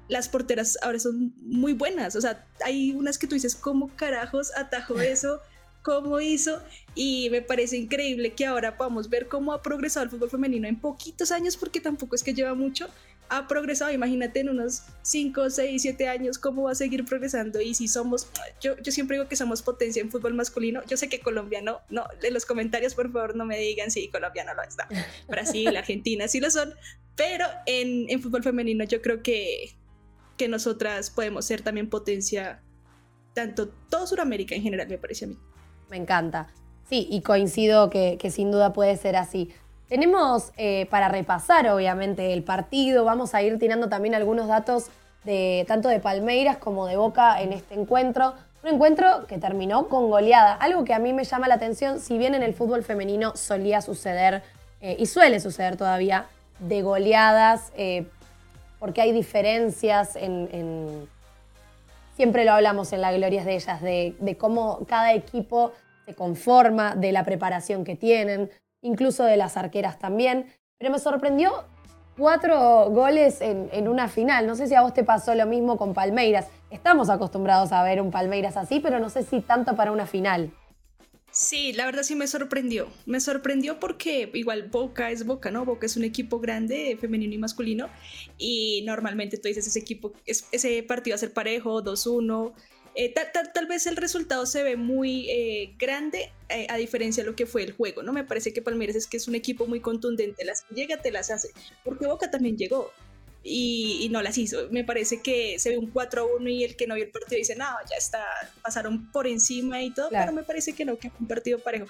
las 0.09 0.29
porteras 0.29 0.79
ahora 0.83 0.99
son 0.99 1.35
muy 1.43 1.73
buenas. 1.73 2.17
O 2.17 2.21
sea, 2.21 2.47
hay 2.65 2.93
unas 2.93 3.19
que 3.19 3.27
tú 3.27 3.35
dices, 3.35 3.55
¿cómo 3.55 3.95
carajos 3.97 4.53
atajo 4.57 5.01
eso? 5.01 5.41
cómo 5.87 6.19
hizo 6.19 6.61
y 6.97 7.31
me 7.31 7.43
parece 7.43 7.77
increíble 7.77 8.35
que 8.35 8.45
ahora 8.45 8.77
podamos 8.77 9.09
ver 9.09 9.29
cómo 9.29 9.53
ha 9.53 9.63
progresado 9.63 10.03
el 10.03 10.11
fútbol 10.11 10.29
femenino 10.29 10.67
en 10.67 10.81
poquitos 10.81 11.31
años, 11.31 11.57
porque 11.57 11.79
tampoco 11.79 12.17
es 12.17 12.25
que 12.25 12.35
lleva 12.35 12.55
mucho, 12.55 12.89
ha 13.29 13.47
progresado, 13.49 13.91
imagínate 13.93 14.41
en 14.41 14.51
unos 14.51 14.83
5, 15.03 15.51
6, 15.51 15.83
7 15.83 16.09
años 16.09 16.39
cómo 16.39 16.65
va 16.65 16.73
a 16.73 16.75
seguir 16.75 17.05
progresando 17.05 17.61
y 17.61 17.75
si 17.75 17.89
somos, 17.89 18.29
yo, 18.61 18.77
yo 18.79 18.93
siempre 18.93 19.17
digo 19.17 19.29
que 19.29 19.37
somos 19.37 19.63
potencia 19.63 20.01
en 20.01 20.11
fútbol 20.11 20.35
masculino, 20.35 20.83
yo 20.87 20.97
sé 20.97 21.09
que 21.09 21.21
Colombia 21.21 21.61
no, 21.63 21.81
no, 21.91 22.07
en 22.23 22.35
los 22.35 22.47
comentarios 22.47 22.95
por 22.95 23.11
favor 23.13 23.37
no 23.37 23.45
me 23.45 23.59
digan 23.59 23.91
si 23.91 24.09
Colombia 24.09 24.45
no 24.45 24.55
lo 24.55 24.63
está, 24.69 24.89
Brasil, 25.29 25.77
Argentina 25.77 26.29
sí 26.29 26.41
lo 26.41 26.51
son, 26.51 26.75
pero 27.17 27.47
en, 27.67 28.09
en 28.09 28.23
fútbol 28.23 28.43
femenino 28.43 28.85
yo 28.85 29.03
creo 29.03 29.23
que, 29.23 29.77
que 30.37 30.49
nosotras 30.49 31.11
podemos 31.11 31.45
ser 31.45 31.63
también 31.63 31.89
potencia, 31.89 32.63
tanto 33.35 33.69
todo 33.69 34.07
Sudamérica 34.07 34.55
en 34.55 34.63
general 34.63 34.89
me 34.89 34.99
parece 34.99 35.25
a 35.25 35.29
mí. 35.29 35.39
Me 35.89 35.97
encanta. 35.97 36.53
Sí, 36.89 37.09
y 37.11 37.23
coincido 37.23 37.91
que, 37.91 38.19
sin 38.31 38.51
duda 38.51 38.73
puede 38.73 38.97
ser 38.97 39.17
así. 39.17 39.51
Tenemos 39.89 40.53
eh, 40.57 40.87
para 40.91 41.09
repasar, 41.09 41.69
obviamente, 41.69 42.33
el 42.33 42.43
partido. 42.43 43.05
Vamos 43.05 43.35
a 43.35 43.43
ir 43.43 43.59
tirando 43.59 43.89
también 43.89 44.15
algunos 44.15 44.49
datos 44.49 44.87
de 45.25 45.65
tanto 45.69 45.89
de 45.89 46.01
Palmeiras 46.01 46.57
como 46.57 46.87
de 46.87 46.97
Boca 46.97 47.41
en 47.41 47.53
este 47.53 47.75
encuentro. 47.75 48.35
Un 48.63 48.75
encuentro 48.75 49.27
que 49.27 49.39
terminó 49.39 49.89
con 49.89 50.11
goleada. 50.11 50.55
Algo 50.55 50.85
que 50.85 50.95
a 50.95 50.99
mí 50.99 51.13
me 51.13 51.25
llama 51.25 51.47
la 51.49 51.55
atención, 51.55 52.01
si 52.01 52.19
bien 52.19 52.35
en 52.35 52.43
el 52.43 52.55
fútbol 52.55 52.83
femenino 52.83 53.37
solía 53.37 53.81
suceder, 53.81 54.43
eh, 54.81 54.97
y 54.99 55.07
suele 55.07 55.41
suceder 55.41 55.77
todavía, 55.77 56.27
de 56.59 56.83
goleadas, 56.83 57.73
eh, 57.77 58.07
porque 58.79 59.01
hay 59.01 59.13
diferencias 59.13 60.17
en 60.17 61.09
siempre 62.17 62.47
lo 62.47 62.53
hablamos 62.53 62.93
en 62.93 63.03
las 63.03 63.15
glorias 63.15 63.45
de 63.45 63.55
ellas, 63.55 63.83
de, 63.83 64.37
cómo 64.39 64.85
cada 64.89 65.13
equipo 65.13 65.73
se 66.07 66.15
conforma, 66.15 66.97
de 66.97 67.13
la 67.13 67.25
preparación 67.25 67.85
que 67.85 67.95
tienen, 67.95 68.51
incluso 68.87 69.25
de 69.25 69.37
las 69.37 69.57
arqueras 69.57 69.99
también. 69.99 70.47
Pero 70.79 70.93
me 70.93 70.99
sorprendió 70.99 71.65
cuatro 72.17 72.91
goles 72.91 73.41
en, 73.41 73.89
una 73.89 74.09
final. 74.09 74.47
No 74.47 74.55
sé 74.55 74.67
si 74.67 74.75
a 74.75 74.83
vos 74.83 74.95
te 74.95 75.05
pasó 75.05 75.35
lo 75.35 75.47
mismo 75.47 75.77
con 75.77 75.95
Palmeiras. 75.95 76.47
Estamos 76.71 77.11
acostumbrados 77.11 77.73
a 77.73 77.83
ver 77.83 78.01
un 78.01 78.11
Palmeiras 78.11 78.57
así, 78.57 78.81
pero 78.81 78.99
no 78.99 79.11
sé 79.11 79.23
si 79.23 79.41
tanto 79.41 79.77
para 79.77 79.93
una 79.93 80.07
final. 80.07 80.51
Sí, 81.31 81.75
la 81.75 81.85
verdad 81.85 82.03
sí 82.03 82.15
me 82.15 82.27
sorprendió. 82.27 82.89
Me 83.05 83.21
sorprendió 83.21 83.79
porque 83.79 84.31
igual 84.33 84.69
Boca 84.71 85.11
es 85.11 85.27
Boca, 85.27 85.51
¿no? 85.51 85.67
Boca 85.67 85.85
es 85.85 85.97
un 85.97 86.05
equipo 86.05 86.41
grande, 86.41 86.97
femenino 86.99 87.35
y 87.35 87.39
masculino. 87.39 87.89
Y 88.39 88.83
normalmente 88.87 89.37
tú 89.37 89.49
dices, 89.49 89.67
ese 89.67 89.79
equipo, 89.79 90.13
ese 90.25 90.83
partido 90.83 91.15
va 91.15 91.17
a 91.17 91.19
ser 91.19 91.35
parejo, 91.35 91.83
2-1. 91.83 92.55
Eh, 92.99 93.13
tal, 93.13 93.67
vez 93.67 93.87
el 93.87 93.97
resultado 93.97 94.47
se 94.47 94.63
ve 94.63 94.77
muy 94.77 95.29
eh, 95.29 95.75
grande 95.79 96.33
eh, 96.49 96.67
a 96.71 96.79
diferencia 96.79 97.23
de 97.23 97.29
lo 97.29 97.37
que 97.37 97.45
fue 97.45 97.63
el 97.63 97.73
juego, 97.73 98.03
¿no? 98.03 98.11
Me 98.15 98.25
parece 98.25 98.55
que 98.55 98.63
Palmeiras 98.63 98.97
es 98.97 99.07
que 99.07 99.19
es 99.19 99.29
un 99.29 99.35
equipo 99.35 99.67
muy 99.67 99.81
contundente, 99.81 100.47
las 100.47 100.63
que 100.63 100.75
llega 100.75 101.03
te 101.03 101.11
las 101.11 101.31
hace, 101.31 101.51
porque 101.85 102.07
Boca 102.07 102.31
también 102.31 102.57
llegó, 102.57 102.91
y, 103.49 104.09
no 104.11 104.23
las 104.23 104.39
hizo. 104.39 104.69
Me 104.71 104.85
parece 104.85 105.21
que 105.21 105.59
se 105.59 105.71
ve 105.71 105.79
un 105.79 105.93
4-1 105.93 106.51
y 106.51 106.65
el 106.65 106.77
que 106.77 106.87
no 106.87 106.95
vio 106.95 107.05
el 107.05 107.11
partido 107.11 107.39
dice, 107.39 107.57
no, 107.57 107.67
ya 107.91 107.97
está, 107.97 108.25
pasaron 108.63 109.11
por 109.13 109.27
encima 109.27 109.83
y 109.83 109.93
todo, 109.93 110.09
pero 110.11 110.33
me 110.33 110.43
parece 110.43 110.73
que 110.73 110.85
no, 110.85 110.99
que 110.99 111.11
fue 111.11 111.21
un 111.21 111.29
partido 111.29 111.59
parejo. 111.59 111.87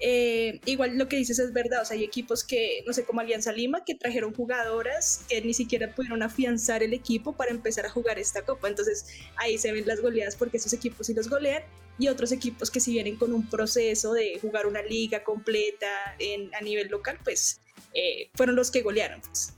Eh, 0.00 0.60
igual 0.66 0.98
lo 0.98 1.08
que 1.08 1.16
dices 1.16 1.38
es 1.38 1.52
verdad, 1.52 1.82
o 1.82 1.84
sea, 1.84 1.96
hay 1.96 2.04
equipos 2.04 2.44
que, 2.44 2.82
no 2.86 2.92
sé, 2.92 3.04
como 3.04 3.20
Alianza 3.20 3.52
Lima, 3.52 3.84
que 3.84 3.94
trajeron 3.94 4.34
jugadoras 4.34 5.24
que 5.28 5.40
ni 5.42 5.54
siquiera 5.54 5.94
pudieron 5.94 6.22
afianzar 6.22 6.82
el 6.82 6.92
equipo 6.92 7.32
para 7.32 7.50
empezar 7.50 7.86
a 7.86 7.90
jugar 7.90 8.18
esta 8.18 8.42
copa. 8.42 8.68
Entonces 8.68 9.06
ahí 9.36 9.58
se 9.58 9.72
ven 9.72 9.86
las 9.86 10.00
goleadas 10.00 10.36
porque 10.36 10.58
esos 10.58 10.72
equipos 10.72 11.06
sí 11.06 11.14
los 11.14 11.28
golean 11.28 11.62
y 11.98 12.08
otros 12.08 12.32
equipos 12.32 12.70
que 12.70 12.80
si 12.80 12.92
vienen 12.92 13.16
con 13.16 13.32
un 13.32 13.48
proceso 13.48 14.12
de 14.12 14.38
jugar 14.40 14.66
una 14.66 14.82
liga 14.82 15.22
completa 15.22 15.86
en, 16.18 16.54
a 16.54 16.60
nivel 16.60 16.88
local, 16.88 17.18
pues 17.22 17.60
eh, 17.94 18.30
fueron 18.34 18.56
los 18.56 18.70
que 18.70 18.82
golearon. 18.82 19.20
Pues. 19.20 19.54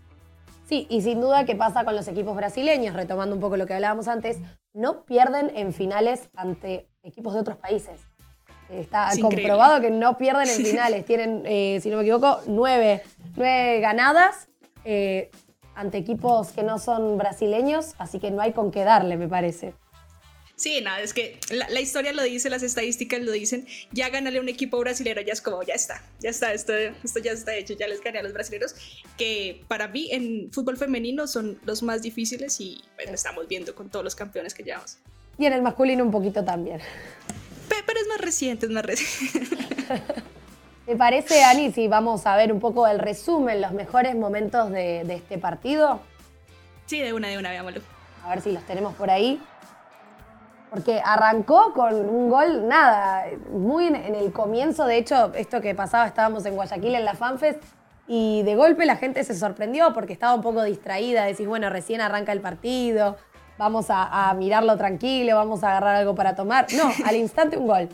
Sí, 0.73 0.87
y 0.89 1.03
sin 1.03 1.21
duda 1.21 1.45
que 1.45 1.55
pasa 1.55 1.85
con 1.85 1.95
los 1.95 2.09
equipos 2.09 2.35
brasileños, 2.35 2.95
retomando 2.97 3.35
un 3.35 3.43
poco 3.43 3.59
lo 3.59 3.67
que 3.67 3.75
hablábamos 3.75 4.09
antes, 4.09 4.39
no 4.73 5.05
pierden 5.05 5.53
en 5.55 5.75
finales 5.75 6.31
ante 6.35 6.89
equipos 7.03 7.35
de 7.35 7.41
otros 7.41 7.59
países. 7.59 8.01
Está 8.71 9.11
comprobado 9.21 9.83
que 9.83 9.91
no 9.91 10.17
pierden 10.17 10.49
en 10.49 10.65
finales. 10.65 11.05
Tienen, 11.05 11.43
eh, 11.45 11.79
si 11.83 11.91
no 11.91 11.99
me 11.99 12.05
equivoco, 12.05 12.41
nueve, 12.47 13.03
ganadas, 13.37 14.49
eh, 14.87 15.31
ante 15.75 15.99
equipos 15.99 16.53
que 16.53 16.63
no 16.63 16.79
son 16.79 17.19
brasileños, 17.19 17.95
así 17.99 18.19
que 18.19 18.31
no 18.31 18.41
hay 18.41 18.53
con 18.53 18.71
qué 18.71 18.83
darle, 18.83 19.19
me 19.19 19.29
parece. 19.29 19.75
Sí, 20.63 20.81
nada, 20.81 21.01
es 21.01 21.13
que 21.13 21.41
la, 21.51 21.81
historia 21.81 22.13
lo 22.13 22.23
dice, 22.23 22.49
las 22.49 22.63
estadísticas 22.63 23.21
lo 23.21 23.33
dicen. 23.33 23.67
Ya 23.91 24.11
ganarle 24.11 24.39
a 24.39 24.43
un 24.43 24.49
equipo 24.49 24.79
brasileño 24.79 25.21
ya 25.23 25.33
es 25.33 25.41
como, 25.41 25.61
ya 25.65 25.75
está, 25.75 26.05
ya 26.21 26.31
está, 26.31 26.53
esto, 26.53 26.73
esto 26.73 27.19
ya 27.19 27.33
está 27.33 27.57
hecho, 27.57 27.75
ya 27.75 27.89
les 27.89 28.01
gané 28.01 28.21
a 28.21 28.23
los 28.23 28.33
brasileños, 28.33 28.77
que 29.19 29.65
para 29.67 29.89
mí 29.89 30.09
en 30.13 30.53
fútbol 30.53 30.77
femenino 30.77 31.27
son 31.27 31.59
los 31.65 31.83
más 31.83 32.01
difíciles 32.01 32.61
y 32.61 32.81
pues, 32.95 33.11
estamos 33.11 33.49
viendo 33.49 33.75
con 33.75 33.91
todos 33.91 34.05
los 34.05 34.15
campeones 34.15 34.55
que 34.55 34.63
llevamos. 34.63 34.99
Y 35.37 35.47
en 35.47 35.53
el 35.53 35.63
masculino 35.63 36.05
un 36.05 36.13
poquito 36.13 36.45
también. 36.45 36.81
Pero, 37.69 38.01
es 38.01 38.07
más 38.07 38.21
reciente, 38.21 38.67
es 38.67 38.73
más 38.73 38.87
reciente. 38.87 39.57
¿Te 40.87 40.95
parece, 40.95 41.43
Ani, 41.43 41.73
si 41.73 41.89
vamos 41.89 42.25
a 42.25 42.37
ver 42.37 42.53
un 42.53 42.61
poco 42.61 42.87
el 42.87 43.01
resumen, 43.01 43.61
los 43.61 43.73
mejores 43.73 44.15
momentos 44.15 44.71
de, 44.71 45.03
de 45.03 45.15
este 45.15 45.39
partido? 45.39 46.01
Sí, 46.87 47.01
de 47.01 47.13
una, 47.13 47.27
de 47.27 47.39
una, 47.39 47.51
veámoslo. 47.51 47.81
A 48.23 48.29
ver 48.29 48.43
si 48.43 48.53
los 48.53 48.65
tenemos 48.65 48.95
por 48.95 49.11
ahí 49.11 49.41
porque 50.73 51.03
arrancó 51.05 51.75
con 51.75 51.95
un 51.95 52.31
gol, 52.31 52.67
nada, 52.67 53.27
muy 53.51 53.89
en, 53.89 53.95
el 53.95 54.33
comienzo, 54.33 54.87
de 54.87 54.97
hecho, 54.97 55.31
esto 55.35 55.61
que 55.61 55.75
pasaba, 55.75 56.07
estábamos 56.07 56.47
en 56.47 56.55
Guayaquil 56.55 56.95
en 56.95 57.05
la 57.05 57.13
FanFest 57.13 57.63
y 58.09 58.43
de 58.45 58.57
golpe 58.57 58.87
la 58.87 58.97
gente 58.97 59.23
se 59.23 59.35
sorprendió 59.35 59.93
porque 59.93 60.15
estaba 60.15 60.35
un 60.35 60.41
poco 60.41 60.63
distraída, 60.63 61.27
decís, 61.27 61.47
bueno, 61.47 61.69
recién 61.69 62.01
arranca 62.01 62.33
el 62.33 62.41
partido, 62.41 63.19
vamos 63.59 63.89
a, 63.91 64.33
mirarlo 64.39 64.79
tranquilo, 64.79 65.37
vamos 65.37 65.63
a 65.63 65.73
agarrar 65.73 65.97
algo 65.97 66.15
para 66.15 66.35
tomar. 66.35 66.67
No, 66.73 66.91
al 67.05 67.17
instante 67.17 67.59
un 67.59 67.67
gol. 67.67 67.91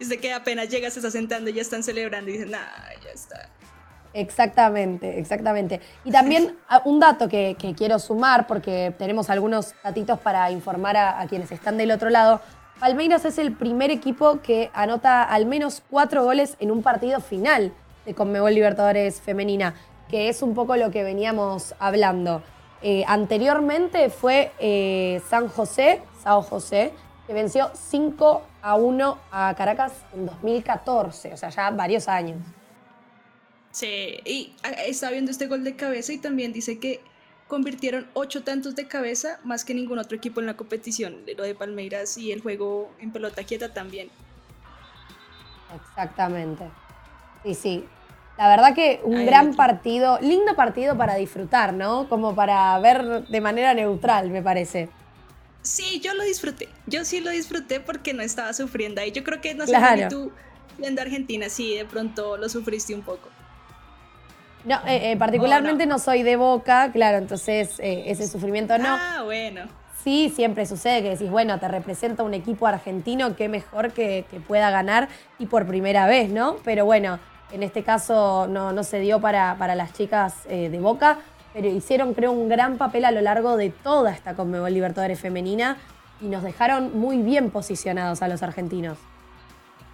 Desde 0.00 0.18
que 0.18 0.32
apenas 0.32 0.68
llegas, 0.68 0.94
se 0.94 0.98
está 0.98 1.12
sentando, 1.12 1.50
ya 1.50 1.62
están 1.62 1.84
celebrando 1.84 2.28
y 2.30 2.32
dicen, 2.32 2.50
nada, 2.50 2.90
ya 3.04 3.10
está. 3.10 3.48
Exactamente, 4.16 5.18
exactamente. 5.18 5.82
Y 6.02 6.10
también 6.10 6.56
ah, 6.70 6.80
un 6.86 6.98
dato 6.98 7.28
que, 7.28 7.54
quiero 7.76 7.98
sumar, 7.98 8.46
porque 8.46 8.94
tenemos 8.96 9.28
algunos 9.28 9.74
datitos 9.84 10.18
para 10.18 10.50
informar 10.50 10.96
a, 10.96 11.26
quienes 11.28 11.52
están 11.52 11.76
del 11.76 11.90
otro 11.90 12.08
lado. 12.08 12.40
Palmeiras 12.80 13.26
es 13.26 13.36
el 13.36 13.52
primer 13.52 13.90
equipo 13.90 14.40
que 14.40 14.70
anota 14.72 15.22
al 15.22 15.44
menos 15.44 15.82
cuatro 15.90 16.24
goles 16.24 16.56
en 16.60 16.70
un 16.70 16.82
partido 16.82 17.20
final 17.20 17.74
de 18.06 18.14
Conmebol 18.14 18.54
Libertadores 18.54 19.20
Femenina, 19.20 19.74
que 20.08 20.30
es 20.30 20.40
un 20.40 20.54
poco 20.54 20.76
lo 20.76 20.90
que 20.90 21.02
veníamos 21.02 21.74
hablando. 21.78 22.42
Eh, 22.80 23.04
anteriormente 23.06 24.08
fue 24.08 24.50
eh, 24.58 25.20
San 25.28 25.48
José, 25.48 26.00
Sao 26.22 26.40
José, 26.40 26.94
que 27.26 27.34
venció 27.34 27.70
5 27.74 28.42
a 28.62 28.76
1 28.76 29.18
a 29.30 29.54
Caracas 29.58 29.92
en 30.14 30.24
2014, 30.24 31.34
o 31.34 31.36
sea, 31.36 31.50
ya 31.50 31.70
varios 31.70 32.08
años. 32.08 32.38
Sí, 33.76 34.22
y 34.24 34.54
ah, 34.62 34.70
está 34.70 35.10
viendo 35.10 35.30
este 35.30 35.48
gol 35.48 35.62
de 35.62 35.76
cabeza 35.76 36.10
y 36.10 36.16
también 36.16 36.50
dice 36.54 36.78
que 36.78 37.02
convirtieron 37.46 38.06
ocho 38.14 38.42
tantos 38.42 38.74
de 38.74 38.88
cabeza 38.88 39.38
más 39.44 39.66
que 39.66 39.74
ningún 39.74 39.98
otro 39.98 40.16
equipo 40.16 40.40
en 40.40 40.46
la 40.46 40.56
competición, 40.56 41.18
lo 41.36 41.42
de 41.42 41.54
Palmeiras 41.54 42.16
y 42.16 42.32
el 42.32 42.40
juego 42.40 42.90
en 43.00 43.10
pelota 43.10 43.44
quieta 43.44 43.74
también. 43.74 44.08
Exactamente. 45.74 46.64
Sí, 47.44 47.54
sí. 47.54 47.84
La 48.38 48.48
verdad 48.48 48.74
que 48.74 49.02
un 49.04 49.26
gran 49.26 49.52
partido, 49.52 50.18
lindo 50.22 50.56
partido 50.56 50.96
para 50.96 51.16
disfrutar, 51.16 51.74
¿no? 51.74 52.08
Como 52.08 52.34
para 52.34 52.78
ver 52.78 53.28
de 53.28 53.40
manera 53.42 53.74
neutral, 53.74 54.30
me 54.30 54.40
parece. 54.40 54.88
Sí, 55.60 56.00
yo 56.00 56.14
lo 56.14 56.24
disfruté. 56.24 56.70
Yo 56.86 57.04
sí 57.04 57.20
lo 57.20 57.28
disfruté 57.28 57.80
porque 57.80 58.14
no 58.14 58.22
estaba 58.22 58.54
sufriendo 58.54 59.02
ahí. 59.02 59.12
Yo 59.12 59.22
creo 59.22 59.42
que 59.42 59.54
no 59.54 59.66
sé 59.66 59.76
si 59.98 60.08
tú 60.08 60.32
viendo 60.78 61.02
Argentina, 61.02 61.50
sí, 61.50 61.74
de 61.74 61.84
pronto 61.84 62.38
lo 62.38 62.48
sufriste 62.48 62.94
un 62.94 63.02
poco. 63.02 63.35
No, 64.66 64.74
eh, 64.84 65.12
eh, 65.12 65.16
particularmente 65.16 65.86
no. 65.86 66.00
soy 66.00 66.24
de 66.24 66.34
boca, 66.34 66.90
claro, 66.92 67.18
entonces 67.18 67.78
eh, 67.78 68.04
ese 68.06 68.26
sufrimiento 68.26 68.76
no. 68.78 68.88
Ah, 68.88 69.22
bueno. 69.24 69.62
Sí, 70.02 70.32
siempre 70.34 70.66
sucede 70.66 71.02
que 71.02 71.10
decís, 71.10 71.30
bueno, 71.30 71.58
te 71.60 71.68
representa 71.68 72.24
un 72.24 72.34
equipo 72.34 72.66
argentino, 72.66 73.36
qué 73.36 73.48
mejor 73.48 73.92
que, 73.92 74.24
pueda 74.46 74.70
ganar 74.70 75.08
y 75.38 75.46
por 75.46 75.66
primera 75.66 76.06
vez, 76.06 76.30
¿no? 76.30 76.56
Pero 76.64 76.84
bueno, 76.84 77.20
en 77.52 77.62
este 77.62 77.84
caso 77.84 78.48
no, 78.48 78.72
no 78.72 78.82
se 78.82 78.98
dio 78.98 79.20
para, 79.20 79.56
para 79.56 79.76
las 79.76 79.92
chicas 79.92 80.44
de 80.48 80.78
Boca, 80.80 81.18
pero 81.52 81.68
hicieron, 81.68 82.14
creo, 82.14 82.32
un 82.32 82.48
gran 82.48 82.76
papel 82.76 83.04
a 83.04 83.10
lo 83.10 83.20
largo 83.20 83.56
de 83.56 83.70
toda 83.70 84.12
esta 84.12 84.34
Conmebol 84.34 84.72
Libertadores 84.72 85.20
femenina 85.20 85.76
y 86.20 86.26
nos 86.26 86.42
dejaron 86.42 86.96
muy 86.98 87.18
bien 87.18 87.50
posicionados 87.50 88.22
a 88.22 88.28
los 88.28 88.42
argentinos. 88.42 88.98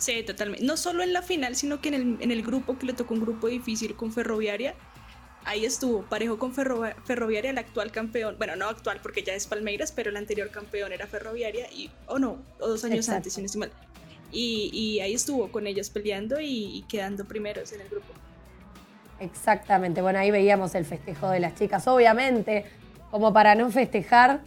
Sí, 0.02 0.24
totalmente. 0.24 0.66
No 0.66 0.76
solo 0.76 1.04
en 1.04 1.12
la 1.12 1.22
final, 1.22 1.54
sino 1.54 1.80
que 1.80 1.86
en 1.90 1.94
el, 1.94 2.16
en 2.20 2.32
el 2.32 2.42
grupo 2.42 2.76
que 2.76 2.86
le 2.86 2.92
tocó 2.92 3.14
un 3.14 3.20
grupo 3.20 3.46
difícil 3.46 3.94
con 3.94 4.12
Ferroviaria. 4.12 4.74
Ahí 5.44 5.64
estuvo, 5.64 6.02
parejo 6.02 6.40
con 6.40 6.52
Ferroviaria, 6.52 7.50
el 7.50 7.58
actual 7.58 7.92
campeón, 7.92 8.34
bueno, 8.36 8.56
no 8.56 8.68
actual 8.68 8.98
porque 9.00 9.22
ya 9.22 9.34
es 9.34 9.46
Palmeiras, 9.46 9.92
pero 9.92 10.10
el 10.10 10.16
anterior 10.16 10.50
campeón 10.50 10.92
era 10.92 11.06
Ferroviaria, 11.06 11.68
y, 11.70 11.90
o 12.06 12.18
no, 12.18 12.38
o 12.58 12.68
dos 12.68 12.84
años 12.84 13.08
antes, 13.08 13.32
si 13.32 13.40
no 13.40 13.46
estoy 13.46 13.60
mal. 13.60 13.72
Y, 14.32 14.70
y, 14.72 15.00
ahí 15.00 15.14
estuvo 15.14 15.50
con 15.50 15.66
ellos 15.66 15.90
peleando 15.90 16.40
y, 16.40 16.84
quedando 16.88 17.24
primeros 17.24 17.72
en 17.72 17.80
el 17.80 17.88
grupo. 17.88 18.12
Exactamente, 19.20 20.00
bueno, 20.00 20.20
ahí 20.20 20.30
veíamos 20.30 20.76
el 20.76 20.84
festejo 20.84 21.28
de 21.30 21.40
las 21.40 21.56
chicas, 21.56 21.86
obviamente, 21.88 22.64
como 23.10 23.32
para 23.32 23.56
no 23.56 23.68
festejar 23.70 24.42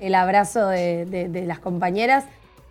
el 0.00 0.14
abrazo 0.14 0.68
de, 0.68 1.04
de 1.06 1.46
las 1.46 1.58
compañeras, 1.58 2.24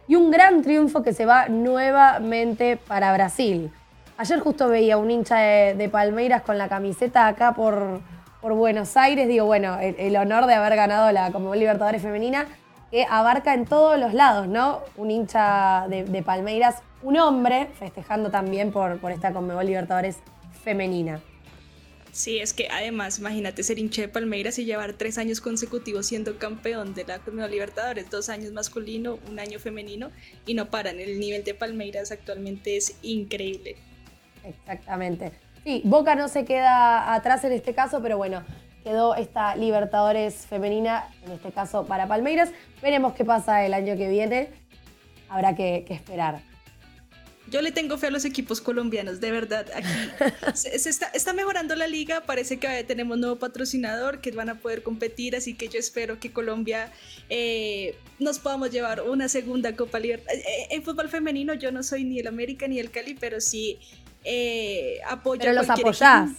y 0.07 0.15
un 0.15 0.31
gran 0.31 0.61
triunfo 0.61 1.03
que 1.03 1.13
se 1.13 1.25
va 1.25 1.47
nuevamente 1.47 2.77
para 2.77 3.13
Brasil. 3.13 3.71
Ayer 4.17 4.39
justo 4.39 4.67
veía 4.67 4.97
un 4.97 5.09
hincha 5.09 5.37
de, 5.37 5.89
Palmeiras 5.89 6.43
con 6.43 6.57
la 6.57 6.69
camiseta 6.69 7.27
acá 7.27 7.53
por, 7.53 8.01
por 8.41 8.53
Buenos 8.53 8.95
Aires. 8.95 9.27
Digo, 9.27 9.45
bueno, 9.45 9.77
el, 9.79 10.15
honor 10.17 10.45
de 10.45 10.53
haber 10.53 10.75
ganado 10.75 11.11
la 11.11 11.31
Conmebol 11.31 11.57
Libertadores 11.57 12.01
Femenina, 12.01 12.45
que 12.91 13.07
abarca 13.09 13.53
en 13.53 13.65
todos 13.65 13.99
los 13.99 14.13
lados, 14.13 14.47
¿no? 14.47 14.81
Un 14.97 15.09
hincha 15.09 15.87
de, 15.87 16.23
Palmeiras, 16.23 16.83
un 17.01 17.17
hombre 17.17 17.69
festejando 17.79 18.29
también 18.29 18.71
por, 18.71 18.99
por 18.99 19.11
esta 19.11 19.33
Conmebol 19.33 19.65
Libertadores 19.65 20.19
Femenina. 20.63 21.19
Sí, 22.13 22.37
es 22.37 22.53
que 22.53 22.67
además, 22.69 23.17
imagínate 23.17 23.63
ser 23.63 23.79
hincha 23.79 24.03
de 24.03 24.07
Palmeiras 24.07 24.59
y 24.59 24.65
llevar 24.65 24.93
tres 24.93 25.17
años 25.17 25.41
consecutivos 25.41 26.05
siendo 26.05 26.37
campeón 26.37 26.93
de 26.93 27.05
la 27.05 27.17
Copa 27.17 27.47
Libertadores, 27.47 28.07
dos 28.11 28.29
años 28.29 28.51
masculino, 28.51 29.17
un 29.27 29.39
año 29.39 29.57
femenino, 29.57 30.11
y 30.45 30.53
no 30.53 30.69
paran. 30.69 30.99
El 30.99 31.19
nivel 31.19 31.43
de 31.43 31.55
Palmeiras 31.55 32.11
actualmente 32.11 32.77
es 32.77 32.99
increíble. 33.01 33.77
Exactamente. 34.43 35.31
Sí, 35.63 35.81
Boca 35.85 36.13
no 36.13 36.27
se 36.27 36.45
queda 36.45 37.15
atrás 37.15 37.43
en 37.45 37.51
este 37.51 37.73
caso, 37.73 37.99
pero 38.03 38.15
bueno, 38.17 38.43
quedó 38.83 39.15
esta 39.15 39.55
Libertadores 39.55 40.45
femenina, 40.45 41.09
en 41.25 41.31
este 41.31 41.51
caso 41.51 41.87
para 41.87 42.07
Palmeiras. 42.07 42.51
Veremos 42.83 43.13
qué 43.13 43.25
pasa 43.25 43.65
el 43.65 43.73
año 43.73 43.97
que 43.97 44.07
viene. 44.07 44.49
Habrá 45.29 45.55
que 45.55 45.83
esperar. 45.89 46.52
Yo 47.53 47.61
le 47.61 47.71
tengo 47.71 47.99
fe 47.99 48.07
a 48.07 48.09
los 48.09 48.25
equipos 48.25 48.61
colombianos, 48.61 49.19
de 49.21 49.29
verdad. 49.29 49.67
Aquí 49.75 49.87
se, 50.55 50.89
está, 50.89 51.33
mejorando 51.33 51.75
la 51.75 51.87
liga, 51.87 52.21
parece 52.21 52.57
que 52.57 52.83
tenemos 52.83 53.19
nuevo 53.19 53.37
patrocinador, 53.37 54.21
que 54.21 54.31
van 54.31 54.49
a 54.49 54.59
poder 54.59 54.81
competir, 54.81 55.35
así 55.35 55.53
que 55.53 55.67
yo 55.67 55.77
espero 55.77 56.19
que 56.19 56.33
Colombia 56.33 56.91
eh, 57.29 57.95
nos 58.17 58.39
podamos 58.39 58.71
llevar 58.71 59.03
una 59.03 59.29
segunda 59.29 59.75
Copa 59.75 59.99
Libertad. 59.99 60.33
Eh, 60.33 60.39
eh, 60.39 60.67
en 60.71 60.81
fútbol 60.81 61.09
femenino 61.09 61.53
yo 61.53 61.71
no 61.71 61.83
soy 61.83 62.05
ni 62.05 62.19
el 62.19 62.25
América 62.25 62.67
ni 62.67 62.79
el 62.79 62.89
Cali, 62.89 63.13
pero 63.13 63.39
sí 63.39 63.77
eh, 64.23 64.97
apoyo. 65.07 65.41
Pero 65.41 65.53
los 65.53 65.69
apoyás. 65.69 66.31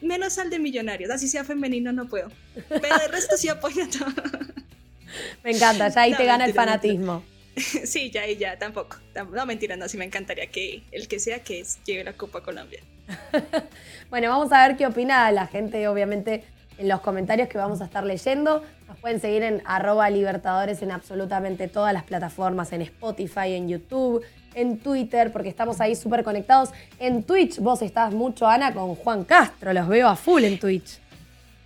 Menos 0.00 0.38
al 0.38 0.50
de 0.50 0.60
Millonarios, 0.60 1.10
así 1.10 1.26
sea 1.26 1.42
femenino 1.42 1.92
no 1.92 2.06
puedo. 2.06 2.30
Pero 2.68 2.94
el 3.04 3.10
resto 3.10 3.36
sí 3.36 3.48
apoyo 3.48 3.88
todo. 3.90 4.06
Me 5.42 5.50
encanta, 5.50 5.88
ya 5.88 6.02
ahí 6.02 6.14
te 6.16 6.24
gana 6.24 6.44
el 6.44 6.54
fanatismo. 6.54 7.24
sí, 7.84 8.10
ya 8.10 8.26
y 8.26 8.36
ya, 8.36 8.58
tampoco. 8.58 8.96
No, 9.32 9.46
mentira, 9.46 9.76
no, 9.76 9.88
sí 9.88 9.96
me 9.96 10.04
encantaría 10.04 10.46
que 10.46 10.82
el 10.92 11.08
que 11.08 11.18
sea 11.18 11.42
que 11.42 11.64
lleve 11.84 12.04
la 12.04 12.12
Copa 12.12 12.42
Colombia. 12.42 12.80
bueno, 14.10 14.28
vamos 14.28 14.52
a 14.52 14.66
ver 14.66 14.76
qué 14.76 14.86
opina 14.86 15.30
la 15.32 15.46
gente, 15.46 15.88
obviamente, 15.88 16.44
en 16.76 16.88
los 16.88 17.00
comentarios 17.00 17.48
que 17.48 17.58
vamos 17.58 17.80
a 17.80 17.86
estar 17.86 18.04
leyendo. 18.04 18.62
Nos 18.86 18.98
pueden 18.98 19.20
seguir 19.20 19.42
en 19.42 19.62
arroba 19.64 20.08
libertadores 20.10 20.82
en 20.82 20.90
absolutamente 20.90 21.68
todas 21.68 21.92
las 21.92 22.04
plataformas, 22.04 22.72
en 22.72 22.82
Spotify, 22.82 23.54
en 23.54 23.68
YouTube, 23.68 24.24
en 24.54 24.78
Twitter, 24.78 25.32
porque 25.32 25.48
estamos 25.48 25.80
ahí 25.80 25.94
súper 25.94 26.22
conectados. 26.22 26.70
En 26.98 27.22
Twitch, 27.22 27.58
vos 27.58 27.82
estás 27.82 28.12
mucho, 28.12 28.46
Ana, 28.46 28.72
con 28.72 28.94
Juan 28.94 29.24
Castro, 29.24 29.72
los 29.72 29.88
veo 29.88 30.08
a 30.08 30.16
full 30.16 30.44
en 30.44 30.58
Twitch. 30.58 31.00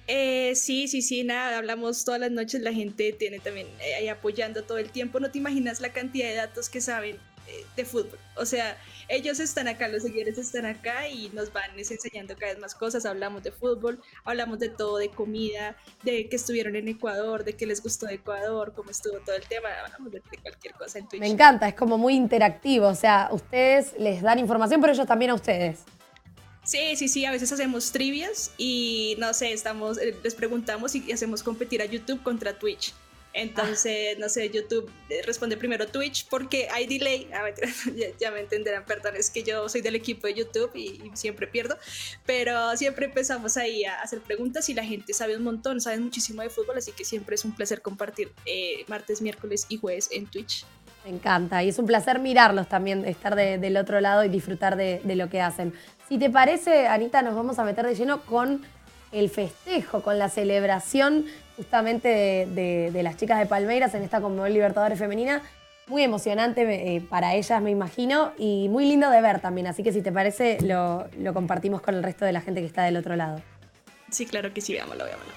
Eh, 0.09 0.55
sí, 0.57 0.89
sí, 0.89 1.01
sí, 1.01 1.23
nada, 1.23 1.59
hablamos 1.59 2.05
todas 2.05 2.21
las 2.21 2.31
noches, 2.33 2.61
la 2.61 2.73
gente 2.73 3.13
tiene 3.13 3.39
también 3.39 3.69
eh, 3.81 3.95
ahí 3.95 4.09
apoyando 4.09 4.65
todo 4.65 4.79
el 4.79 4.91
tiempo, 4.91 5.21
no 5.21 5.31
te 5.31 5.39
imaginas 5.39 5.81
la 5.81 5.93
cantidad 5.93 6.29
de 6.29 6.35
datos 6.35 6.69
que 6.69 6.81
saben 6.81 7.17
eh, 7.47 7.65
de 7.77 7.85
fútbol, 7.85 8.19
o 8.37 8.45
sea, 8.45 8.77
ellos 9.09 9.39
están 9.39 9.69
acá, 9.69 9.87
los 9.87 10.03
seguidores 10.03 10.39
están 10.39 10.67
acá 10.67 11.07
y 11.07 11.31
nos 11.35 11.53
van 11.53 11.71
enseñando 11.79 12.35
cada 12.35 12.53
vez 12.53 12.61
más 12.61 12.75
cosas, 12.75 13.07
hablamos 13.07 13.45
de 13.45 13.53
fútbol, 13.53 14.01
hablamos 14.25 14.59
de 14.59 14.71
todo, 14.71 14.97
de 14.97 15.09
comida, 15.09 15.77
de 16.03 16.29
que 16.29 16.35
estuvieron 16.35 16.75
en 16.75 16.89
Ecuador, 16.89 17.45
de 17.45 17.53
que 17.53 17.67
les 17.67 17.81
gustó 17.81 18.07
de 18.07 18.15
Ecuador, 18.15 18.73
cómo 18.75 18.91
estuvo 18.91 19.19
todo 19.21 19.37
el 19.37 19.47
tema, 19.47 19.69
hablamos 19.85 20.11
de 20.11 20.21
cualquier 20.43 20.75
cosa 20.75 20.99
en 20.99 21.09
Twitch. 21.09 21.21
Me 21.21 21.29
encanta, 21.29 21.69
es 21.69 21.75
como 21.75 21.97
muy 21.97 22.15
interactivo, 22.15 22.89
o 22.89 22.95
sea, 22.97 23.29
ustedes 23.31 23.93
les 23.99 24.21
dan 24.21 24.41
información, 24.41 24.81
pero 24.81 24.93
ellos 24.93 25.07
también 25.07 25.31
a 25.31 25.35
ustedes. 25.35 25.85
Sí, 26.65 26.97
sí, 26.97 27.09
sí, 27.09 27.25
a 27.25 27.33
veces 27.33 27.51
hacemos 27.51 27.91
trivias 27.91 28.53
y 28.57 29.17
no 29.19 29.35
sé, 29.35 29.53
estamos, 29.53 29.99
eh, 29.99 30.17
les 30.23 30.35
preguntamos 30.35 30.95
y 30.95 31.11
hacemos 31.11 31.43
competir 31.43 31.83
a 31.83 31.87
YouTube 31.87 32.23
contra 32.23 32.59
Twitch. 32.59 32.95
Entonces, 33.35 34.19
no 34.19 34.29
sé, 34.29 34.51
YouTube 34.51 34.91
eh, 35.09 35.23
responde 35.25 35.57
primero 35.57 35.87
Twitch 35.87 36.27
porque 36.29 36.69
hay 36.71 36.87
delay. 36.87 37.29
Ah, 37.33 37.49
ya, 38.21 38.31
me 38.31 38.41
entenderán, 38.41 38.85
perdón, 38.85 39.15
es 39.17 39.31
que 39.31 39.43
yo 39.43 39.69
soy 39.69 39.81
del 39.81 39.95
equipo 39.95 40.27
de 40.27 40.35
YouTube 40.35 40.71
y, 40.75 41.11
siempre 41.15 41.47
pierdo. 41.47 41.77
Pero 42.27 42.77
siempre 42.77 43.07
empezamos 43.07 43.57
ahí 43.57 43.85
a 43.85 44.01
hacer 44.01 44.21
preguntas 44.21 44.69
y 44.69 44.75
la 44.75 44.85
gente 44.85 45.13
sabe 45.15 45.37
un 45.37 45.43
montón, 45.43 45.81
sabe 45.81 45.99
muchísimo 45.99 46.43
de 46.43 46.51
fútbol, 46.51 46.77
así 46.79 46.93
que 46.93 47.05
siempre 47.05 47.35
es 47.35 47.45
un 47.45 47.55
placer 47.55 47.81
compartir 47.81 48.33
eh, 48.45 48.85
martes, 48.87 49.23
miércoles 49.23 49.67
y 49.69 49.79
jueves 49.79 50.09
en 50.13 50.27
Twitch. 50.27 50.65
Me 51.05 51.11
encanta 51.11 51.65
y 51.65 51.71
es 51.71 51.79
un 51.79 51.87
placer 51.87 52.21
mirarlos 52.21 52.69
también, 52.69 53.05
estar 53.05 53.35
del 53.35 53.77
otro 53.77 54.01
lado 54.01 54.25
y 54.25 54.29
disfrutar 54.29 54.77
de, 54.77 55.01
de 55.03 55.17
lo 55.17 55.29
que 55.29 55.41
hacen. 55.41 55.73
Si 56.13 56.19
te 56.19 56.29
parece, 56.29 56.89
Anita, 56.89 57.23
nos 57.23 57.35
vamos 57.35 57.59
a 57.59 57.65
meter 57.65 57.87
de 57.87 57.95
lleno 57.95 58.21
con 58.21 58.61
el 59.13 59.31
festejo, 59.31 60.03
con 60.03 60.19
la 60.19 60.29
celebración 60.29 61.25
justamente 61.57 62.47
de, 62.47 63.03
las 63.03 63.17
chicas 63.17 63.39
de 63.39 63.47
Palmeiras 63.47 63.95
en 63.95 64.03
esta 64.03 64.21
Conmebol 64.21 64.53
Libertadores 64.53 64.99
Femenina. 64.99 65.41
Muy 65.87 66.03
emocionante 66.03 66.65
eh, 66.97 67.01
para 67.01 67.35
ellas, 67.35 67.63
me 67.63 67.71
imagino, 67.71 68.33
y 68.37 68.69
muy 68.69 68.85
lindo 68.85 69.09
de 69.09 69.23
ver 69.23 69.41
también. 69.41 69.69
Así 69.69 69.83
que 69.83 69.91
si 69.91 70.03
te 70.03 70.13
parece, 70.13 70.59
lo, 70.61 71.09
compartimos 71.33 71.81
con 71.81 71.95
el 71.95 72.03
resto 72.03 72.27
de 72.27 72.33
la 72.33 72.43
gente 72.43 72.61
que 72.61 72.67
está 72.67 72.83
del 72.83 72.99
otro 72.99 73.17
lado. 73.17 73.41
Sí, 74.11 74.27
claro 74.27 74.53
que 74.53 74.61
sí, 74.61 74.75
veámoslo, 74.75 75.07
veámoslo. 75.07 75.33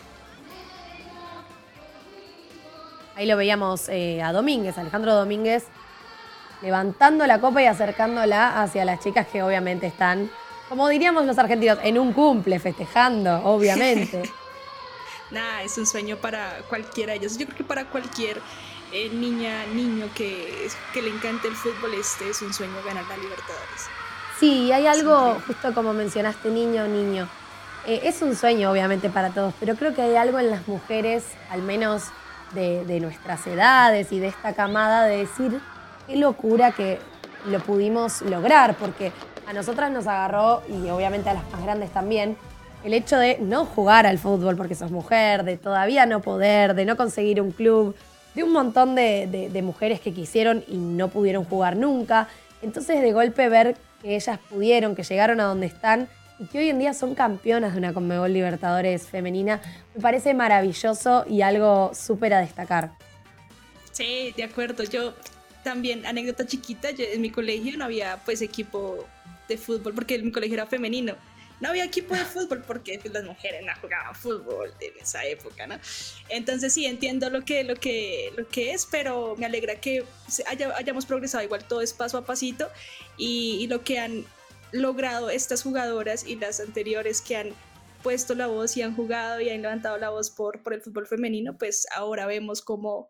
Ahí 3.16 3.28
lo 3.28 3.38
veíamos 3.38 3.88
eh, 3.88 4.22
a 4.22 4.34
Domínguez, 4.34 4.78
Alejandro 4.78 5.16
Domínguez, 5.16 5.68
levantando 6.62 7.26
la 7.28 7.40
copa 7.40 7.62
y 7.62 7.66
acercándola 7.66 8.62
hacia 8.62 8.84
las 8.84 9.00
chicas 9.00 9.26
que 9.28 9.42
obviamente 9.42 9.88
están, 9.88 10.30
como 10.70 10.88
diríamos 10.90 11.26
los 11.26 11.38
argentinos, 11.38 11.80
en 11.84 12.00
un 12.00 12.14
cumple, 12.14 12.60
festejando, 12.60 13.42
obviamente. 13.44 14.24
nada, 15.32 15.64
es 15.64 15.78
un 15.78 15.86
sueño 15.86 16.18
para 16.18 16.60
cualquiera 16.70 17.14
de 17.14 17.20
ellos. 17.20 17.38
Yo 17.38 17.46
creo 17.46 17.58
que 17.58 17.64
para 17.64 17.86
cualquier 17.86 18.42
eh, 18.92 19.10
niña, 19.10 19.66
niño 19.74 20.10
que, 20.16 20.68
que 20.94 21.02
le 21.02 21.10
encante 21.10 21.48
el 21.48 21.56
fútbol, 21.56 21.94
este 21.94 22.30
es 22.30 22.42
un 22.42 22.54
sueño 22.54 22.74
ganar 22.86 23.06
la 23.08 23.18
Libertadores. 23.18 23.90
Sí, 24.40 24.72
hay 24.72 24.88
algo, 24.88 25.40
justo 25.48 25.74
como 25.74 25.94
mencionaste, 25.94 26.50
niño, 26.50 26.88
niño. 26.88 27.28
Eh, 27.86 28.02
es 28.04 28.22
un 28.22 28.36
sueño, 28.36 28.72
obviamente, 28.72 29.10
para 29.10 29.30
todos, 29.30 29.54
pero 29.60 29.76
creo 29.76 29.94
que 29.94 30.02
hay 30.02 30.16
algo 30.16 30.40
en 30.40 30.50
las 30.50 30.68
mujeres, 30.68 31.24
al 31.50 31.62
menos 31.62 32.04
de, 32.54 32.84
de 32.86 33.00
nuestras 33.00 33.46
edades 33.48 34.12
y 34.12 34.20
de 34.20 34.28
esta 34.28 34.54
camada, 34.54 35.06
de 35.06 35.18
decir 35.18 35.60
qué 36.08 36.18
locura 36.18 36.72
que 36.72 37.00
lo 37.46 37.60
pudimos 37.60 38.22
lograr, 38.24 38.76
porque 38.76 39.12
a 39.48 39.54
nosotras 39.54 39.92
nos 39.92 40.08
agarró, 40.08 40.62
y 40.70 40.90
obviamente 40.90 41.30
a 41.30 41.34
las 41.34 41.50
más 41.52 41.64
grandes 41.64 41.92
también, 41.92 42.38
el 42.84 42.94
hecho 42.94 43.18
de 43.18 43.40
no 43.40 43.66
jugar 43.66 44.06
al 44.06 44.20
fútbol 44.20 44.56
porque 44.56 44.76
sos 44.76 44.92
mujer, 44.92 45.44
de 45.44 45.58
todavía 45.58 46.06
no 46.06 46.22
poder, 46.22 46.76
de 46.76 46.86
no 46.86 46.96
conseguir 46.96 47.42
un 47.42 47.52
club, 47.52 47.96
de 48.36 48.44
un 48.44 48.52
montón 48.52 48.94
de, 48.96 49.62
mujeres 49.64 50.00
que 50.00 50.14
quisieron 50.14 50.64
y 50.68 50.78
no 50.78 51.08
pudieron 51.08 51.46
jugar 51.46 51.78
nunca. 51.78 52.28
Entonces 52.62 53.02
de 53.02 53.12
golpe 53.12 53.50
ver 53.50 53.76
que 54.02 54.16
ellas 54.16 54.40
pudieron, 54.50 54.96
que 54.96 55.04
llegaron 55.04 55.40
a 55.40 55.46
donde 55.46 55.66
están 55.66 56.08
y 56.38 56.46
que 56.46 56.60
hoy 56.60 56.70
en 56.70 56.78
día 56.78 56.94
son 56.94 57.16
campeonas 57.16 57.74
de 57.74 57.80
una 57.80 57.94
Conmebol 57.94 58.32
Libertadores 58.32 59.08
femenina, 59.08 59.62
me 59.96 60.02
parece 60.02 60.34
maravilloso 60.34 61.26
y 61.28 61.42
algo 61.42 61.92
súper 61.96 62.34
a 62.34 62.40
destacar. 62.40 62.92
Sí, 63.94 64.34
de 64.36 64.44
acuerdo. 64.44 64.84
Yo 64.84 65.14
también, 65.66 66.06
anécdota 66.06 66.48
chiquita, 66.48 66.90
en 66.90 67.20
mi 67.20 67.30
colegio 67.30 67.78
no 67.78 67.84
había 67.84 68.22
pues 68.24 68.42
equipo 68.42 69.06
de 69.50 69.58
fútbol 69.58 69.94
porque 69.94 70.18
mi 70.20 70.32
colegio 70.32 70.54
era 70.54 70.66
femenino 70.66 71.18
no 71.60 71.70
había 71.70 71.86
equipo 71.86 72.16
de 72.16 72.26
fútbol 72.26 72.64
porque 72.66 73.00
pues, 73.02 73.14
las 73.14 73.24
mujeres 73.24 73.64
no 73.66 73.72
jugaban 73.82 74.16
fútbol 74.16 74.74
en 74.80 74.94
esa 75.02 75.26
época, 75.26 75.68
¿no? 75.68 75.80
Entonces 76.30 76.74
sí, 76.74 76.86
entiendo 76.86 77.30
lo 77.30 77.44
que, 77.44 77.64
lo 77.64 77.76
que, 77.76 78.32
lo 78.38 78.48
que 78.48 78.74
es, 78.74 78.86
pero 78.86 79.36
me 79.38 79.46
alegra 79.46 79.80
que 79.80 80.04
hayamos 80.76 81.06
progresado 81.06 81.44
igual 81.44 81.66
todo 81.68 81.82
es 81.82 81.94
paso 81.94 82.18
a 82.18 82.26
pasito 82.26 82.70
y, 83.18 83.68
lo 83.68 83.84
que 83.84 84.00
han 84.00 84.26
logrado 84.72 85.30
estas 85.30 85.64
jugadoras 85.64 86.26
y 86.28 86.36
las 86.36 86.60
anteriores 86.60 87.22
que 87.22 87.38
han 87.38 87.50
puesto 88.04 88.36
la 88.36 88.46
voz 88.46 88.78
y 88.78 88.84
han 88.84 88.96
jugado 88.96 89.42
y 89.42 89.50
han 89.50 89.62
levantado 89.62 89.98
la 89.98 90.10
voz 90.10 90.30
por, 90.30 90.62
por 90.62 90.74
el 90.74 90.82
fútbol 90.82 91.08
femenino, 91.08 91.58
pues 91.58 91.88
ahora 91.96 92.28
vemos 92.28 92.62
cómo, 92.62 93.10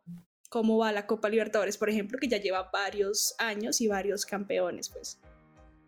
cómo 0.55 0.77
va 0.77 0.93
la 0.93 1.05
Copa 1.05 1.27
Libertadores, 1.27 1.77
por 1.77 1.89
ejemplo, 1.89 2.17
que 2.17 2.29
ya 2.29 2.37
lleva 2.37 2.69
varios 2.71 3.35
años 3.39 3.81
y 3.81 3.89
varios 3.89 4.25
campeones, 4.25 4.87
pues. 4.87 5.19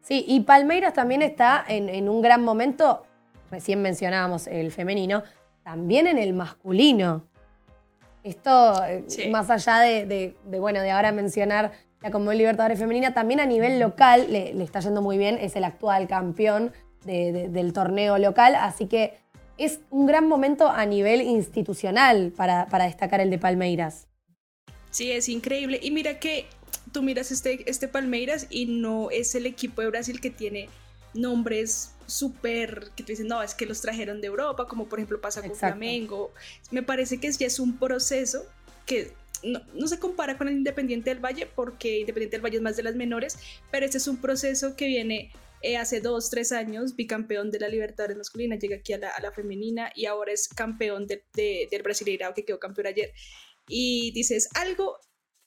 Sí, 0.01 0.25
y 0.27 0.41
Palmeiras 0.41 0.93
también 0.93 1.21
está 1.21 1.63
en, 1.65 2.09
un 2.09 2.21
gran 2.21 2.43
momento, 2.43 3.05
recién 3.49 3.81
mencionábamos 3.81 4.45
el 4.45 4.73
femenino, 4.73 5.23
también 5.63 6.05
en 6.05 6.17
el 6.17 6.33
masculino. 6.33 7.23
Esto, 8.25 8.83
eh, 8.83 9.29
más 9.31 9.49
allá 9.49 9.79
de, 9.79 10.35
bueno, 10.43 10.81
de 10.81 10.91
ahora 10.91 11.13
mencionar 11.13 11.71
la 12.01 12.11
Conmebol 12.11 12.37
Libertadores 12.37 12.77
Femenina, 12.77 13.13
también 13.13 13.39
a 13.39 13.45
nivel 13.45 13.79
local 13.79 14.25
le, 14.29 14.61
está 14.61 14.81
yendo 14.81 15.01
muy 15.01 15.17
bien, 15.17 15.37
es 15.39 15.55
el 15.55 15.63
actual 15.63 16.09
campeón 16.09 16.73
del 17.05 17.71
torneo 17.71 18.17
local, 18.17 18.55
así 18.55 18.87
que 18.87 19.17
es 19.57 19.79
un 19.91 20.07
gran 20.07 20.27
momento 20.27 20.67
a 20.67 20.85
nivel 20.85 21.21
institucional 21.21 22.33
para, 22.35 22.65
para 22.65 22.83
destacar 22.83 23.21
el 23.21 23.29
de 23.29 23.37
Palmeiras. 23.37 24.09
Sí, 24.97 25.11
es 25.11 25.29
increíble. 25.29 25.79
Y 25.79 25.91
mira 25.91 26.19
que 26.19 26.47
tú 26.91 27.03
miras 27.03 27.29
este, 27.31 27.69
este 27.69 27.87
Palmeiras 27.87 28.47
y 28.49 28.65
no 28.65 29.11
es 29.11 29.35
el 29.35 29.45
equipo 29.45 29.83
de 29.83 29.89
Brasil 29.89 30.19
que 30.19 30.31
tiene 30.31 30.69
nombres 31.13 31.91
súper 32.07 32.89
que 32.95 33.03
tú 33.03 33.11
dices, 33.11 33.27
no, 33.27 33.43
es 33.43 33.53
que 33.53 33.67
los 33.67 33.79
trajeron 33.79 34.21
de 34.21 34.27
Europa, 34.27 34.67
como 34.67 34.89
por 34.89 34.97
ejemplo 34.97 35.21
pasa 35.21 35.43
con 35.43 35.55
Flamengo. 35.55 36.33
Me 36.71 36.81
parece 36.81 37.19
que 37.19 37.31
ya 37.31 37.45
es 37.45 37.59
un 37.59 37.77
proceso 37.77 38.47
que 38.87 39.13
no, 39.43 39.87
se 39.87 39.99
compara 39.99 40.35
con 40.35 40.47
el 40.47 40.55
Independiente 40.55 41.11
del 41.11 41.23
Valle, 41.23 41.45
porque 41.45 41.99
Independiente 41.99 42.37
del 42.37 42.43
Valle 42.43 42.57
es 42.57 42.63
más 42.63 42.75
de 42.75 42.81
las 42.81 42.95
menores, 42.95 43.37
pero 43.69 43.85
este 43.85 43.99
es 43.99 44.07
un 44.07 44.17
proceso 44.17 44.75
que 44.75 44.87
viene 44.87 45.31
eh, 45.61 45.77
hace 45.77 46.01
dos, 46.01 46.31
tres 46.31 46.51
años, 46.51 46.95
bicampeón 46.95 47.51
de 47.51 47.59
la 47.59 47.67
Libertadores 47.67 48.17
masculina, 48.17 48.55
llega 48.55 48.77
aquí 48.77 48.93
a 48.93 48.97
la, 48.97 49.31
femenina 49.31 49.91
y 49.93 50.07
ahora 50.07 50.31
es 50.31 50.47
campeón 50.47 51.05
del 51.05 51.83
Brasileirao 51.83 52.33
que 52.33 52.45
quedó 52.45 52.57
campeón 52.57 52.87
ayer. 52.87 53.13
Y 53.67 54.11
dices, 54.11 54.49
algo 54.55 54.97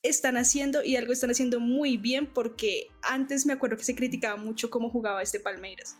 están 0.02 0.36
haciendo 0.36 0.82
y 0.82 0.96
algo 0.96 1.12
están 1.12 1.30
haciendo 1.30 1.60
muy 1.60 1.96
bien 1.96 2.26
porque 2.32 2.88
antes 3.02 3.46
me 3.46 3.52
acuerdo 3.52 3.76
que 3.76 3.84
se 3.84 3.94
criticaba 3.94 4.36
mucho 4.36 4.70
cómo 4.70 4.90
jugaba 4.90 5.22
este 5.22 5.40
Palmeiras. 5.40 5.96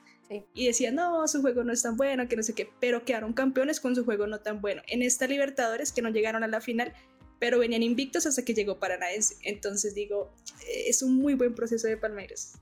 Y 0.55 0.67
decía, 0.67 0.93
no, 0.93 1.27
su 1.27 1.41
juego 1.41 1.65
no 1.65 1.73
es 1.73 1.83
tan 1.83 1.97
bueno, 1.97 2.29
que 2.29 2.37
no 2.37 2.45
sé 2.45 2.55
qué, 2.55 2.71
pero 2.81 3.05
quedaron 3.05 3.33
campeones 3.33 3.81
con 3.81 3.97
su 3.97 4.05
juego 4.05 4.29
no 4.29 4.39
tan 4.39 4.61
bueno. 4.61 4.81
En 4.87 5.03
esta 5.03 5.27
Libertadores, 5.27 5.91
que 5.91 6.03
no 6.03 6.11
llegaron 6.11 6.45
a 6.45 6.47
la 6.47 6.61
final, 6.61 6.93
pero 7.41 7.59
venían 7.59 7.83
invictos 7.83 8.27
hasta 8.27 8.45
que 8.45 8.55
llegó 8.55 8.79
Paranaense. 8.79 9.35
Entonces 9.43 9.93
digo, 9.93 10.33
eh, 10.69 10.85
es 10.87 11.03
un 11.03 11.17
muy 11.17 11.35
buen 11.35 11.57
proceso 11.57 11.89
de 11.89 11.97
Palmeiras. 11.97 12.53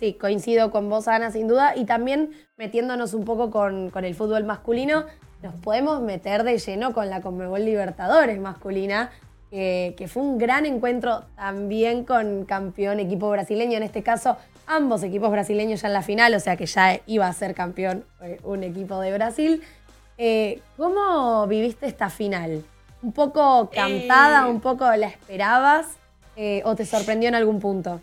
Sí, 0.00 0.14
coincido 0.14 0.72
con 0.72 0.88
vos, 0.88 1.06
Ana, 1.06 1.30
sin 1.30 1.46
duda. 1.46 1.76
Y 1.76 1.84
también 1.86 2.32
metiéndonos 2.56 3.14
un 3.14 3.24
poco 3.24 3.52
con, 3.52 3.90
con 3.90 4.04
el 4.04 4.16
fútbol 4.16 4.42
masculino, 4.44 5.06
nos 5.42 5.54
podemos 5.56 6.00
meter 6.00 6.44
de 6.44 6.58
lleno 6.58 6.92
con 6.92 7.10
la 7.10 7.20
Conmebol 7.20 7.64
Libertadores 7.64 8.40
masculina, 8.40 9.10
que 9.50 10.08
fue 10.12 10.22
un 10.22 10.36
gran 10.36 10.66
encuentro 10.66 11.24
también 11.34 12.04
con 12.04 12.44
campeón 12.44 13.00
equipo 13.00 13.30
brasileño, 13.30 13.78
en 13.78 13.82
este 13.82 14.02
caso 14.02 14.36
ambos 14.68 15.02
equipos 15.02 15.30
brasileños 15.30 15.80
ya 15.80 15.88
en 15.88 15.94
la 15.94 16.02
final, 16.02 16.34
o 16.34 16.40
sea 16.40 16.56
que 16.56 16.66
ya 16.66 17.00
iba 17.06 17.26
a 17.26 17.32
ser 17.32 17.54
campeón 17.54 18.04
eh, 18.22 18.38
un 18.44 18.62
equipo 18.62 19.00
de 19.00 19.12
Brasil. 19.12 19.62
Eh, 20.18 20.60
¿Cómo 20.76 21.46
viviste 21.46 21.86
esta 21.86 22.10
final? 22.10 22.64
¿Un 23.02 23.12
poco 23.12 23.70
cantada, 23.70 24.46
eh. 24.46 24.50
un 24.50 24.60
poco 24.60 24.84
la 24.94 25.08
esperabas 25.08 25.86
o 26.64 26.76
te 26.76 26.86
sorprendió 26.86 27.28
en 27.28 27.34
algún 27.34 27.58
punto? 27.58 28.00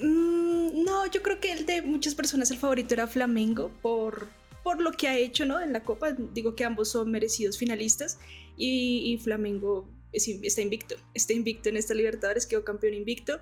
Mm, 0.00 0.84
no, 0.84 1.06
yo 1.06 1.20
creo 1.20 1.40
que 1.40 1.50
el 1.50 1.66
de 1.66 1.82
muchas 1.82 2.14
personas 2.14 2.48
el 2.52 2.58
favorito 2.58 2.94
era 2.94 3.08
Flamengo 3.08 3.72
por, 3.82 4.28
por 4.64 4.80
lo 4.80 4.90
que 4.90 5.06
ha 5.06 5.16
hecho 5.16 5.44
¿no? 5.44 5.60
en 5.60 5.72
la 5.72 5.84
Copa. 5.84 6.10
Digo 6.32 6.56
que 6.56 6.64
ambos 6.64 6.88
son 6.88 7.12
merecidos 7.12 7.56
finalistas 7.58 8.18
y, 8.56 9.12
y 9.12 9.18
Flamengo 9.18 9.88
está 10.12 10.62
invicto, 10.62 10.96
está 11.12 11.32
invicto 11.32 11.68
en 11.68 11.76
esta 11.76 11.94
Libertadores, 11.94 12.46
quedó 12.46 12.64
campeón 12.64 12.94
invicto. 12.94 13.40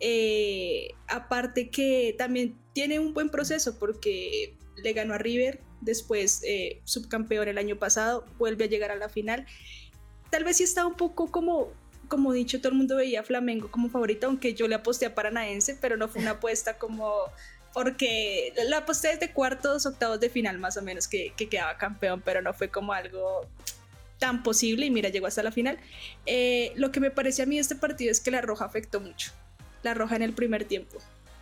Eh, 0.00 0.94
aparte 1.08 1.70
que 1.70 2.14
también 2.18 2.58
tiene 2.72 2.98
un 2.98 3.14
buen 3.14 3.28
proceso 3.28 3.78
porque 3.78 4.56
le 4.76 4.92
ganó 4.94 5.14
a 5.14 5.18
River, 5.18 5.60
después 5.80 6.42
eh, 6.44 6.80
subcampeón 6.84 7.48
el 7.48 7.58
año 7.58 7.78
pasado, 7.78 8.24
vuelve 8.38 8.64
a 8.64 8.68
llegar 8.68 8.90
a 8.90 8.96
la 8.96 9.08
final. 9.08 9.46
Tal 10.30 10.44
vez 10.44 10.56
sí 10.56 10.64
está 10.64 10.86
un 10.86 10.96
poco 10.96 11.30
como, 11.30 11.72
como 12.08 12.32
dicho, 12.32 12.58
todo 12.58 12.70
el 12.70 12.78
mundo 12.78 12.96
veía 12.96 13.20
a 13.20 13.24
Flamengo 13.24 13.70
como 13.70 13.90
favorito, 13.90 14.26
aunque 14.26 14.54
yo 14.54 14.66
le 14.66 14.74
aposté 14.74 15.06
a 15.06 15.14
Paranaense, 15.14 15.76
pero 15.80 15.96
no 15.96 16.08
fue 16.08 16.22
una 16.22 16.32
apuesta 16.32 16.78
como 16.78 17.26
porque 17.72 18.52
la 18.68 18.78
aposté 18.78 19.08
desde 19.08 19.32
cuartos, 19.32 19.86
octavos 19.86 20.20
de 20.20 20.28
final 20.28 20.58
más 20.58 20.76
o 20.76 20.82
menos 20.82 21.08
que, 21.08 21.32
que 21.36 21.48
quedaba 21.48 21.76
campeón, 21.78 22.22
pero 22.24 22.42
no 22.42 22.52
fue 22.52 22.68
como 22.68 22.92
algo 22.92 23.46
tan 24.22 24.44
posible 24.44 24.86
y 24.86 24.90
mira, 24.90 25.08
llegó 25.08 25.26
hasta 25.26 25.42
la 25.42 25.50
final. 25.50 25.78
Eh, 26.26 26.72
lo 26.76 26.92
que 26.92 27.00
me 27.00 27.10
parece 27.10 27.42
a 27.42 27.46
mí 27.46 27.56
de 27.56 27.62
este 27.62 27.74
partido 27.74 28.12
es 28.12 28.20
que 28.20 28.30
la 28.30 28.40
roja 28.40 28.64
afectó 28.64 29.00
mucho. 29.00 29.32
La 29.82 29.94
roja 29.94 30.14
en 30.14 30.22
el 30.22 30.32
primer 30.32 30.64
tiempo. 30.64 30.98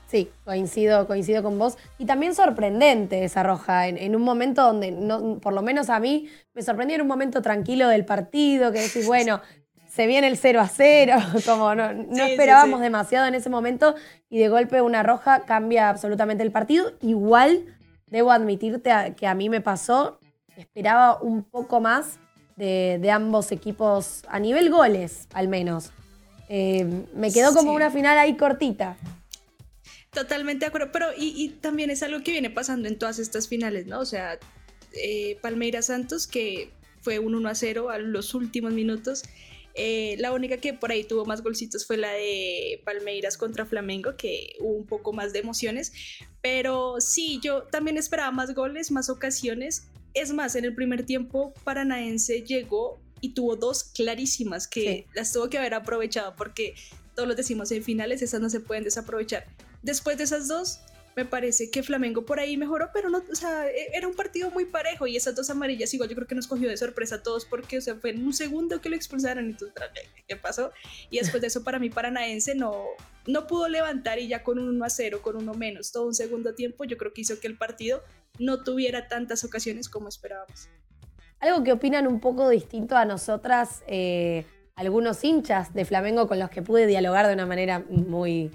Sí, 0.07 0.31
coincido, 0.47 1.07
coincido 1.07 1.43
con 1.43 1.59
vos. 1.59 1.77
Y 1.99 2.07
también 2.07 2.35
sorprendente 2.35 3.23
esa 3.23 3.43
roja, 3.43 3.87
en, 3.87 4.17
un 4.17 4.23
momento 4.23 4.63
donde, 4.63 4.91
no, 4.93 5.39
por 5.41 5.53
lo 5.53 5.61
menos 5.61 5.91
a 5.91 6.01
mí, 6.01 6.29
me 6.55 6.63
sorprendió 6.63 6.97
en 6.97 7.03
un 7.03 7.07
momento 7.07 7.43
tranquilo 7.43 7.87
del 7.87 8.07
partido, 8.07 8.73
que 8.73 8.81
decís, 8.81 9.07
bueno, 9.07 9.43
se 9.91 10.07
viene 10.07 10.29
el 10.29 10.37
0 10.37 10.61
a 10.61 10.69
0, 10.69 11.15
como 11.47 11.75
no, 11.75 11.91
esperábamos 12.25 12.81
demasiado 12.81 13.27
en 13.27 13.35
ese 13.35 13.51
momento 13.51 13.95
y 14.29 14.39
de 14.39 14.49
golpe 14.49 14.81
una 14.81 15.03
roja 15.03 15.41
cambia 15.41 15.89
absolutamente 15.89 16.43
el 16.43 16.53
partido. 16.53 16.93
Igual, 17.03 17.77
debo 18.07 18.31
admitirte 18.31 18.93
que 19.17 19.27
a 19.27 19.35
mí 19.35 19.49
me 19.49 19.61
pasó, 19.61 20.21
esperaba 20.57 21.21
un 21.21 21.43
poco 21.43 21.81
más 21.81 22.19
de, 22.57 23.11
ambos 23.11 23.51
equipos 23.53 24.23
a 24.29 24.39
nivel 24.39 24.71
goles, 24.71 25.27
al 25.33 25.49
menos. 25.49 25.91
Eh, 26.49 27.07
me 27.15 27.33
quedó 27.33 27.55
como 27.55 27.73
una 27.73 27.91
final 27.91 28.19
ahí 28.19 28.37
cortita. 28.37 28.97
Totalmente 30.13 30.65
de 30.65 30.69
acuerdo, 30.69 30.91
pero 30.93 31.07
y, 31.17 31.49
también 31.61 31.91
es 31.91 32.03
algo 32.03 32.23
que 32.23 32.33
viene 32.33 32.51
pasando 32.51 32.89
en 32.89 32.99
todas 32.99 33.19
estas 33.19 33.49
finales, 33.49 33.87
¿no? 33.87 34.01
O 34.01 34.05
sea, 34.05 34.39
eh, 34.93 35.39
Palmeiras 35.41 35.87
Santos, 35.87 36.27
que 36.27 36.71
fue 37.01 37.19
un 37.19 37.35
1 37.35 37.49
a 37.49 37.55
0 37.55 37.91
a 37.91 37.99
los 37.99 38.35
últimos 38.35 38.73
minutos. 38.73 39.23
Eh, 39.75 40.17
la 40.19 40.33
única 40.33 40.59
que 40.59 40.75
por 40.75 40.91
ahí 40.91 41.05
tuvo 41.05 41.25
más 41.25 41.43
golcitos 41.43 41.87
fue 41.87 41.97
la 41.97 42.13
de 42.13 42.83
Palmeiras 42.85 43.37
contra 43.37 43.67
Flamengo, 43.67 44.17
que 44.17 44.55
hubo 44.61 44.75
un 44.75 44.87
poco 44.87 45.13
más 45.13 45.33
de 45.33 45.41
emociones. 45.41 45.93
Pero 46.43 47.01
sí, 47.01 47.41
yo 47.43 47.65
también 47.65 47.97
esperaba 47.97 48.31
más 48.31 48.55
goles, 48.55 48.91
más 48.91 49.11
ocasiones. 49.11 49.89
Es 50.15 50.33
más, 50.33 50.57
en 50.57 50.65
el 50.65 50.75
primer 50.75 51.07
tiempo 51.07 51.55
Paranaense 51.65 52.43
llegó 52.43 53.01
y 53.21 53.31
tuvo 53.35 53.57
dos 53.57 53.85
clarísimas 53.85 54.67
que 54.67 55.07
las 55.15 55.33
tuvo 55.33 55.49
que 55.51 55.59
haber 55.59 55.75
aprovechado 55.75 56.35
porque 56.37 56.75
todos 57.15 57.29
los 57.29 57.37
decimos 57.37 57.71
en 57.71 57.83
finales, 57.83 58.23
esas 58.23 58.41
no 58.41 58.49
se 58.49 58.61
pueden 58.61 58.85
desaprovechar. 58.85 59.47
Después 59.83 60.19
de 60.19 60.25
esas 60.25 60.49
dos, 60.49 60.81
me 61.17 61.25
parece 61.25 61.71
que 61.71 61.83
Flamengo 61.83 62.25
por 62.25 62.41
ahí 62.41 62.57
mejoró, 62.57 62.91
pero 62.93 63.11
no, 63.11 63.23
o 63.31 63.35
sea, 63.35 63.69
e, 63.69 63.91
era 63.95 64.07
un 64.07 64.15
partido 64.15 64.51
muy 64.51 64.65
parejo 64.65 65.07
y 65.07 65.17
esas 65.17 65.35
dos 65.35 65.51
amarillas 65.51 65.93
igual 65.93 66.09
yo 66.09 66.15
creo 66.15 66.27
que 66.27 66.35
nos 66.35 66.47
cogió 66.47 66.69
de 66.69 66.77
sorpresa 66.77 67.17
a 67.17 67.23
todos 67.23 67.45
porque, 67.45 67.79
o 67.79 67.81
sea, 67.81 67.97
fue 67.97 68.11
en 68.11 68.25
un 68.25 68.33
segundo 68.33 68.81
que 68.81 68.89
lo 68.89 68.97
expulsaron 68.97 69.51
y 69.51 69.55
tú, 69.55 69.69
¿qué 70.27 70.37
pasó? 70.37 70.73
Y 71.11 71.19
después 71.19 71.41
de 71.41 71.49
eso 71.49 71.65
para 71.65 71.79
mí 71.79 71.91
Paranaense 71.91 72.55
no, 72.55 72.85
no 73.27 73.47
pudo 73.47 73.69
levantar 73.69 74.19
y 74.19 74.29
ya 74.29 74.43
con 74.43 74.59
un 74.59 74.69
1 74.69 74.85
a 74.85 74.91
0, 74.91 75.21
con 75.23 75.37
uno 75.37 75.55
menos, 75.55 75.93
todo 75.93 76.07
un 76.07 76.15
segundo 76.15 76.55
tiempo, 76.55 76.85
yo 76.85 76.97
creo 76.97 77.13
que 77.13 77.23
hizo 77.23 77.41
que 77.41 77.49
el 77.49 77.57
partido 77.57 78.03
no 78.39 78.63
tuviera 78.63 79.09
tantas 79.09 79.45
ocasiones 79.45 79.89
como 79.89 80.09
esperábamos. 80.09 80.69
Algo 81.41 81.65
que 81.65 81.73
opinan 81.73 82.07
un 82.07 82.21
poco 82.21 82.49
distinto 82.49 82.97
a 82.97 83.05
nosotras, 83.05 83.83
eh, 83.87 84.45
algunos 84.77 85.25
hinchas 85.25 85.75
de 85.75 85.85
Flamengo 85.85 86.29
con 86.29 86.39
los 86.39 86.51
que 86.51 86.63
pude 86.63 86.87
dialogar 86.87 87.27
de 87.27 87.35
una 87.35 87.47
manera 87.47 87.85
muy 87.89 88.51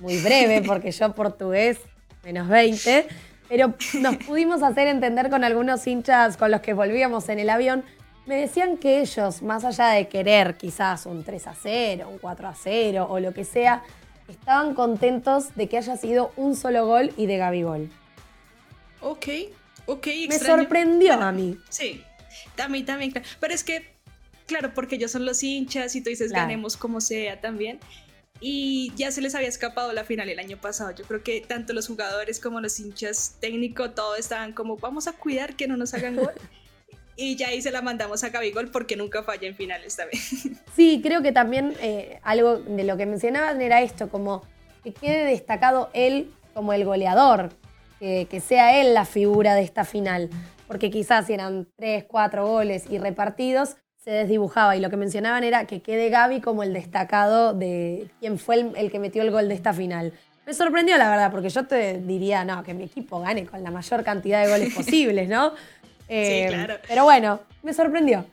muy 0.00 0.18
breve, 0.18 0.62
porque 0.62 0.90
yo 0.90 1.14
portugués, 1.14 1.78
menos 2.24 2.48
20, 2.48 3.06
pero 3.48 3.74
nos 4.00 4.16
pudimos 4.16 4.62
hacer 4.62 4.88
entender 4.88 5.30
con 5.30 5.44
algunos 5.44 5.86
hinchas 5.86 6.36
con 6.36 6.50
los 6.50 6.60
que 6.60 6.72
volvíamos 6.72 7.28
en 7.28 7.38
el 7.38 7.50
avión. 7.50 7.84
Me 8.26 8.36
decían 8.36 8.76
que 8.76 9.00
ellos, 9.00 9.42
más 9.42 9.64
allá 9.64 9.88
de 9.88 10.08
querer 10.08 10.56
quizás 10.56 11.06
un 11.06 11.24
3 11.24 11.46
a 11.46 11.54
0, 11.54 12.08
un 12.10 12.18
4 12.18 12.48
a 12.48 12.54
0 12.54 13.06
o 13.08 13.20
lo 13.20 13.32
que 13.32 13.44
sea, 13.44 13.82
estaban 14.28 14.74
contentos 14.74 15.54
de 15.54 15.68
que 15.68 15.78
haya 15.78 15.96
sido 15.96 16.32
un 16.36 16.54
solo 16.54 16.86
gol 16.86 17.12
y 17.16 17.26
de 17.26 17.36
Gabigol. 17.38 17.90
Ok, 19.00 19.26
ok. 19.86 20.06
Me 20.28 20.38
sorprendió 20.38 21.14
a 21.14 21.32
mí. 21.32 21.58
Sí, 21.68 22.04
mí 22.68 22.82
también. 22.82 23.12
Pero 23.40 23.54
es 23.54 23.64
que, 23.64 23.90
claro, 24.46 24.72
porque 24.74 24.96
ellos 24.96 25.10
son 25.10 25.24
los 25.24 25.42
hinchas 25.42 25.96
y 25.96 26.02
tú 26.02 26.10
dices 26.10 26.32
ganemos 26.32 26.76
como 26.76 27.00
sea 27.00 27.40
también 27.40 27.80
y 28.40 28.92
ya 28.96 29.10
se 29.12 29.20
les 29.20 29.34
había 29.34 29.48
escapado 29.48 29.92
la 29.92 30.04
final 30.04 30.28
el 30.28 30.38
año 30.38 30.56
pasado. 30.56 30.90
Yo 30.92 31.04
creo 31.04 31.22
que 31.22 31.42
tanto 31.42 31.74
los 31.74 31.86
jugadores 31.86 32.40
como 32.40 32.60
los 32.60 32.80
hinchas 32.80 33.36
técnicos, 33.38 33.94
todos 33.94 34.18
estaban 34.18 34.52
como, 34.52 34.76
vamos 34.76 35.06
a 35.06 35.12
cuidar 35.12 35.54
que 35.56 35.68
no 35.68 35.76
nos 35.76 35.92
hagan 35.92 36.16
gol. 36.16 36.32
y 37.16 37.36
ya 37.36 37.48
ahí 37.48 37.60
se 37.60 37.70
la 37.70 37.82
mandamos 37.82 38.24
a 38.24 38.30
Gabigol 38.30 38.70
porque 38.70 38.96
nunca 38.96 39.22
falla 39.22 39.46
en 39.46 39.54
final 39.54 39.84
esta 39.84 40.06
vez. 40.06 40.48
Sí, 40.74 41.00
creo 41.02 41.20
que 41.20 41.32
también 41.32 41.74
eh, 41.80 42.20
algo 42.22 42.56
de 42.56 42.84
lo 42.84 42.96
que 42.96 43.04
mencionaban 43.04 43.60
era 43.60 43.82
esto, 43.82 44.08
como 44.08 44.42
que 44.82 44.94
quede 44.94 45.26
destacado 45.26 45.90
él 45.92 46.32
como 46.54 46.72
el 46.72 46.86
goleador, 46.86 47.50
que, 47.98 48.26
que 48.30 48.40
sea 48.40 48.80
él 48.80 48.94
la 48.94 49.04
figura 49.04 49.54
de 49.54 49.62
esta 49.62 49.84
final. 49.84 50.30
Porque 50.66 50.90
quizás 50.90 51.28
eran 51.28 51.68
tres, 51.76 52.04
cuatro 52.08 52.46
goles 52.46 52.84
y 52.88 52.98
repartidos, 52.98 53.76
se 54.02 54.10
desdibujaba 54.10 54.76
y 54.76 54.80
lo 54.80 54.88
que 54.88 54.96
mencionaban 54.96 55.44
era 55.44 55.66
que 55.66 55.82
quede 55.82 56.08
Gaby 56.08 56.40
como 56.40 56.62
el 56.62 56.72
destacado 56.72 57.52
de 57.52 58.08
quien 58.18 58.38
fue 58.38 58.72
el, 58.74 58.90
que 58.90 58.98
metió 58.98 59.22
el 59.22 59.30
gol 59.30 59.48
de 59.48 59.54
esta 59.54 59.74
final. 59.74 60.12
Me 60.46 60.54
sorprendió 60.54 60.96
la 60.96 61.10
verdad, 61.10 61.30
porque 61.30 61.50
yo 61.50 61.66
te 61.66 61.98
diría, 61.98 62.44
no, 62.44 62.62
que 62.62 62.72
mi 62.72 62.84
equipo 62.84 63.20
gane 63.20 63.46
con 63.46 63.62
la 63.62 63.70
mayor 63.70 64.02
cantidad 64.02 64.42
de 64.44 64.50
goles 64.50 64.74
posibles, 64.76 65.28
¿no? 65.28 65.50
sí, 65.50 65.56
eh, 66.08 66.46
claro. 66.48 66.76
Pero 66.88 67.04
bueno, 67.04 67.40
me 67.62 67.74
sorprendió. 67.74 68.24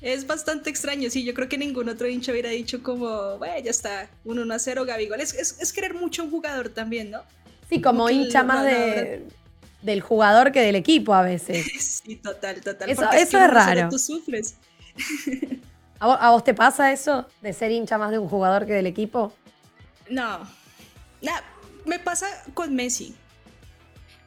Es 0.00 0.26
bastante 0.26 0.70
extraño, 0.70 1.10
sí, 1.10 1.24
yo 1.24 1.34
creo 1.34 1.48
que 1.48 1.58
ningún 1.58 1.88
otro 1.88 2.08
hincha 2.08 2.32
hubiera 2.32 2.48
dicho 2.48 2.82
como, 2.82 3.38
bueno, 3.38 3.58
ya 3.62 3.70
está, 3.70 4.08
un 4.24 4.38
1 4.38 4.54
a 4.54 4.58
0 4.58 4.84
Gaby 4.86 5.08
gol. 5.08 5.20
Es, 5.20 5.34
es, 5.34 5.72
querer 5.72 5.94
mucho 5.94 6.24
un 6.24 6.30
jugador 6.30 6.70
también, 6.70 7.10
¿no? 7.10 7.20
Sí, 7.68 7.82
como, 7.82 8.08
hincha 8.08 8.42
más 8.44 8.64
de, 8.64 9.24
del 9.82 10.00
jugador 10.00 10.52
que 10.52 10.60
del 10.60 10.76
equipo 10.76 11.12
a 11.12 11.22
veces. 11.22 11.66
sí, 12.04 12.16
total, 12.16 12.60
total. 12.62 12.88
Eso, 12.88 13.10
eso 13.12 13.38
es, 13.38 13.50
raro. 13.50 13.88
Tú 13.90 13.98
sufres. 13.98 14.56
¿A 15.98 16.30
vos, 16.30 16.44
te 16.44 16.52
pasa 16.52 16.92
eso 16.92 17.26
de 17.40 17.52
ser 17.52 17.70
hincha 17.70 17.96
más 17.96 18.10
de 18.10 18.18
un 18.18 18.28
jugador 18.28 18.66
que 18.66 18.74
del 18.74 18.86
equipo? 18.86 19.32
No. 20.10 20.40
me 21.86 21.98
pasa 21.98 22.26
con 22.54 22.74
Messi. 22.74 23.14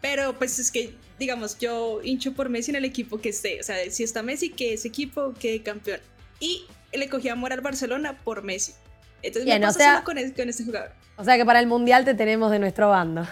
Pero 0.02 0.34
pues 0.34 0.58
es 0.60 0.72
que, 0.72 0.96
digamos, 1.20 1.58
yo 1.60 2.02
hincho 2.02 2.34
por 2.34 2.50
Messi 2.50 2.72
en 2.72 2.78
el 2.78 2.86
equipo 2.86 3.20
que 3.20 3.30
esté. 3.30 3.60
O 3.60 3.64
sea, 3.64 3.76
si 3.92 4.04
está 4.04 4.24
Messi, 4.24 4.50
que 4.50 4.74
ese 4.74 4.88
equipo 4.88 5.34
quede 5.40 5.62
campeón. 5.62 6.00
Y 6.40 6.66
le 6.94 7.10
cogí 7.10 7.30
amor 7.30 7.54
al 7.54 7.62
Barcelona 7.62 8.18
por 8.24 8.42
Messi. 8.42 8.74
Entonces 9.22 9.46
me 9.46 9.60
pasa 9.60 9.94
solo 9.94 10.06
con, 10.06 10.32
con 10.32 10.50
este 10.50 10.64
jugador. 10.64 10.92
O 11.18 11.24
sea 11.24 11.38
que 11.38 11.46
para 11.46 11.60
el 11.60 11.68
Mundial 11.68 12.06
te 12.06 12.14
tenemos 12.14 12.50
de 12.50 12.60
nuestro 12.60 12.90
bando. 12.90 13.28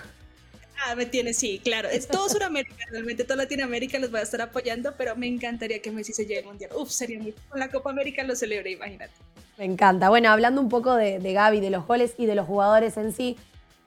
Ah, 0.85 0.95
me 0.95 1.05
tiene, 1.05 1.33
sí, 1.33 1.59
claro. 1.63 1.89
Es 1.89 2.07
todo 2.07 2.29
Sudamérica, 2.29 2.85
realmente 2.91 3.23
toda 3.23 3.37
Latinoamérica 3.37 3.97
los 3.99 4.13
va 4.13 4.19
a 4.19 4.21
estar 4.21 4.41
apoyando, 4.41 4.93
pero 4.97 5.15
me 5.15 5.27
encantaría 5.27 5.81
que 5.81 5.91
Messi 5.91 6.13
se 6.13 6.25
lleve 6.25 6.41
el 6.41 6.45
mundial. 6.45 6.71
Uf, 6.75 6.89
sería 6.89 7.19
muy. 7.19 7.33
Con 7.49 7.59
la 7.59 7.69
Copa 7.69 7.89
América 7.89 8.23
lo 8.23 8.35
celebré, 8.35 8.71
imagínate. 8.71 9.13
Me 9.57 9.65
encanta. 9.65 10.09
Bueno, 10.09 10.29
hablando 10.29 10.61
un 10.61 10.69
poco 10.69 10.95
de, 10.95 11.19
Gaby, 11.19 11.59
de 11.59 11.71
los 11.71 11.87
goles 11.87 12.13
y 12.17 12.27
de 12.27 12.35
los 12.35 12.45
jugadores 12.45 12.95
en 12.97 13.11
sí, 13.11 13.37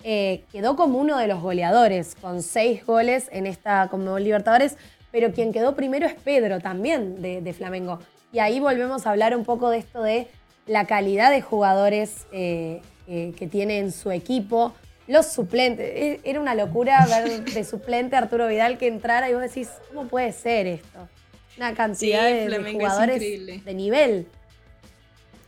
eh, 0.02 0.42
quedó 0.50 0.74
como 0.74 0.98
uno 0.98 1.16
de 1.16 1.28
los 1.28 1.40
goleadores, 1.40 2.16
con 2.20 2.42
seis 2.42 2.84
goles 2.84 3.28
en 3.30 3.46
esta 3.46 3.88
Conmebol 3.88 4.24
Libertadores, 4.24 4.76
pero 5.12 5.32
quien 5.32 5.52
quedó 5.52 5.76
primero 5.76 6.06
es 6.06 6.14
Pedro 6.14 6.60
también 6.60 7.22
de, 7.22 7.52
Flamengo. 7.52 8.00
Y 8.32 8.40
ahí 8.40 8.58
volvemos 8.58 9.06
a 9.06 9.10
hablar 9.10 9.36
un 9.36 9.44
poco 9.44 9.70
de 9.70 9.78
esto 9.78 10.02
de 10.02 10.26
la 10.66 10.86
calidad 10.86 11.30
de 11.30 11.40
jugadores 11.40 12.26
eh, 12.32 12.80
que 13.06 13.48
tiene 13.48 13.78
en 13.78 13.92
su 13.92 14.10
equipo 14.10 14.74
los 15.10 15.26
suplentes. 15.26 15.86
E, 15.86 16.20
era 16.24 16.40
una 16.40 16.54
locura 16.54 17.04
ver 17.24 17.44
de 17.44 17.64
suplente 17.64 18.16
Arturo 18.16 18.46
Vidal 18.46 18.78
que 18.78 18.86
entrara 18.86 19.28
y 19.28 19.34
vos 19.34 19.42
decís, 19.42 19.68
¿cómo 19.88 20.08
puede 20.08 20.32
ser 20.32 20.66
esto? 20.66 21.08
Una 21.56 21.74
cantidad 21.74 22.24
de, 22.24 22.72
jugadores 22.72 23.20
de 23.20 23.74
nivel. 23.74 24.26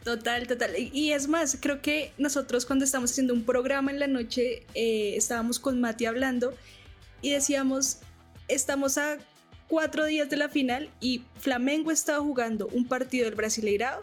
Total, 0.04 0.48
total. 0.48 0.72
Y, 0.76 1.12
es 1.12 1.28
más, 1.28 1.56
creo 1.60 1.80
que 1.80 2.12
nosotros 2.18 2.66
cuando 2.66 2.84
estamos 2.84 3.12
haciendo 3.12 3.32
un 3.32 3.44
programa 3.44 3.92
en 3.92 4.00
la 4.00 4.08
noche, 4.08 4.64
eh, 4.74 5.14
estábamos 5.16 5.60
con 5.60 5.80
Mati 5.80 6.06
hablando 6.06 6.52
y 7.22 7.30
decíamos, 7.30 8.00
estamos 8.48 8.98
a 8.98 9.18
cuatro 9.68 10.04
días 10.06 10.28
de 10.28 10.36
la 10.36 10.48
final 10.48 10.90
y 11.00 11.22
Flamengo 11.38 11.92
estaba 11.92 12.18
jugando 12.18 12.66
un 12.72 12.84
partido 12.84 13.26
del 13.26 13.36
Brasileirao 13.36 14.00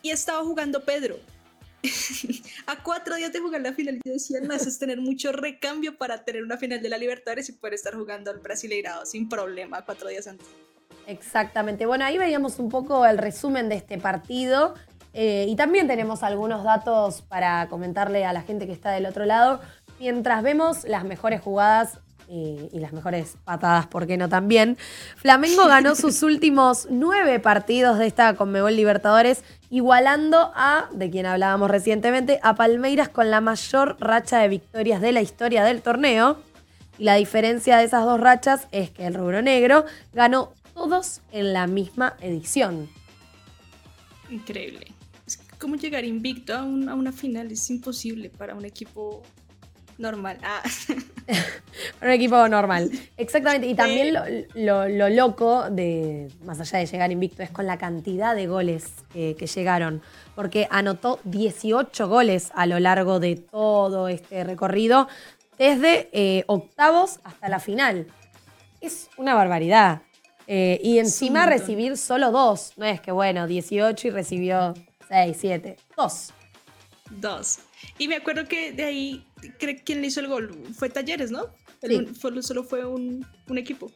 y 0.00 0.10
estaba 0.10 0.42
jugando 0.42 0.82
Pedro. 0.84 1.18
a 2.66 2.82
cuatro 2.82 3.16
días 3.16 3.32
de 3.32 3.40
jugar 3.40 3.60
la 3.60 3.72
final, 3.72 4.00
yo 4.04 4.12
decía, 4.12 4.40
no, 4.40 4.54
es 4.54 4.78
tener 4.78 5.00
mucho 5.00 5.32
recambio 5.32 5.96
para 5.96 6.24
tener 6.24 6.42
una 6.42 6.56
final 6.56 6.82
de 6.82 6.88
la 6.88 6.98
Libertadores 6.98 7.48
y 7.48 7.52
poder 7.52 7.74
estar 7.74 7.94
jugando 7.94 8.30
al 8.30 8.38
Brasileirado 8.38 9.06
sin 9.06 9.28
problema 9.28 9.84
cuatro 9.84 10.08
días 10.08 10.26
antes. 10.26 10.46
Exactamente. 11.06 11.86
Bueno, 11.86 12.04
ahí 12.04 12.18
veíamos 12.18 12.58
un 12.58 12.68
poco 12.68 13.06
el 13.06 13.18
resumen 13.18 13.68
de 13.68 13.76
este 13.76 13.98
partido. 13.98 14.74
Eh, 15.14 15.46
y 15.48 15.56
también 15.56 15.86
tenemos 15.86 16.22
algunos 16.22 16.64
datos 16.64 17.22
para 17.22 17.66
comentarle 17.68 18.26
a 18.26 18.32
la 18.32 18.42
gente 18.42 18.66
que 18.66 18.72
está 18.72 18.90
del 18.90 19.06
otro 19.06 19.24
lado. 19.24 19.60
Mientras 19.98 20.42
vemos 20.42 20.84
las 20.84 21.04
mejores 21.04 21.40
jugadas 21.40 21.98
y, 22.28 22.78
las 22.78 22.92
mejores 22.92 23.36
patadas, 23.44 23.86
¿por 23.86 24.06
qué 24.06 24.16
no 24.16 24.28
también? 24.28 24.76
Flamengo 25.16 25.66
ganó 25.66 25.94
sus 25.96 26.22
últimos 26.22 26.86
nueve 26.90 27.40
partidos 27.40 27.98
de 27.98 28.06
esta 28.06 28.34
Conmebol 28.34 28.76
Libertadores, 28.76 29.42
igualando 29.70 30.52
a, 30.54 30.88
de 30.92 31.10
quien 31.10 31.26
hablábamos 31.26 31.70
recientemente, 31.70 32.38
a 32.42 32.54
Palmeiras 32.54 33.08
con 33.08 33.30
la 33.30 33.40
mayor 33.40 33.96
racha 34.00 34.38
de 34.38 34.48
victorias 34.48 35.00
de 35.00 35.12
la 35.12 35.22
historia 35.22 35.64
del 35.64 35.82
torneo. 35.82 36.38
Y 36.98 37.04
la 37.04 37.14
diferencia 37.14 37.78
de 37.78 37.84
esas 37.84 38.04
dos 38.04 38.20
rachas 38.20 38.66
es 38.72 38.90
que 38.90 39.06
el 39.06 39.14
rubro 39.14 39.40
negro 39.40 39.84
ganó 40.12 40.52
todos 40.74 41.20
en 41.32 41.52
la 41.52 41.66
misma 41.66 42.16
edición. 42.20 42.88
Increíble. 44.30 44.88
¿Cómo 45.58 45.76
llegar 45.76 46.04
invicto 46.04 46.54
a, 46.54 46.60
a 46.60 46.64
una 46.64 47.12
final? 47.12 47.50
Es 47.50 47.70
imposible 47.70 48.30
para 48.30 48.54
un 48.54 48.64
equipo 48.64 49.22
normal. 49.98 50.38
Ah. 50.42 50.62
un 52.02 52.10
equipo 52.10 52.48
normal. 52.48 52.90
Exactamente. 53.16 53.66
Y 53.66 53.74
también 53.74 54.14
lo, 54.54 55.08
loco 55.10 55.68
de, 55.70 56.28
más 56.44 56.60
allá 56.60 56.78
de 56.78 56.86
llegar 56.86 57.12
invicto, 57.12 57.42
es 57.42 57.50
con 57.50 57.66
la 57.66 57.76
cantidad 57.76 58.34
de 58.34 58.46
goles 58.46 58.92
que 59.12 59.34
llegaron. 59.34 60.00
Porque 60.34 60.68
anotó 60.70 61.20
18 61.24 62.08
goles 62.08 62.50
a 62.54 62.66
lo 62.66 62.78
largo 62.78 63.20
de 63.20 63.36
todo 63.36 64.08
este 64.08 64.44
recorrido, 64.44 65.08
desde 65.58 66.08
eh, 66.12 66.44
octavos 66.46 67.20
hasta 67.24 67.48
la 67.48 67.58
final. 67.58 68.06
Es 68.80 69.10
una 69.16 69.34
barbaridad. 69.34 70.02
Eh, 70.46 70.80
y 70.82 70.98
encima 70.98 71.44
recibir 71.44 71.98
solo 71.98 72.30
dos. 72.30 72.72
No 72.76 72.86
es 72.86 73.00
que, 73.00 73.12
bueno, 73.12 73.46
18 73.46 74.08
y 74.08 74.10
recibió 74.10 74.74
6, 75.08 75.36
7. 75.38 75.76
Dos. 75.96 76.32
Dos. 77.10 77.60
Y 77.98 78.08
me 78.08 78.16
acuerdo 78.16 78.46
que 78.46 78.72
de 78.72 78.84
ahí, 78.84 79.26
¿quién 79.58 80.00
le 80.00 80.08
hizo 80.08 80.20
el 80.20 80.28
gol? 80.28 80.62
Fue 80.74 80.90
Talleres, 80.90 81.30
¿no? 81.30 81.46
solo 82.42 82.64
fue 82.64 82.84
un, 82.84 83.26
equipo. 83.56 83.90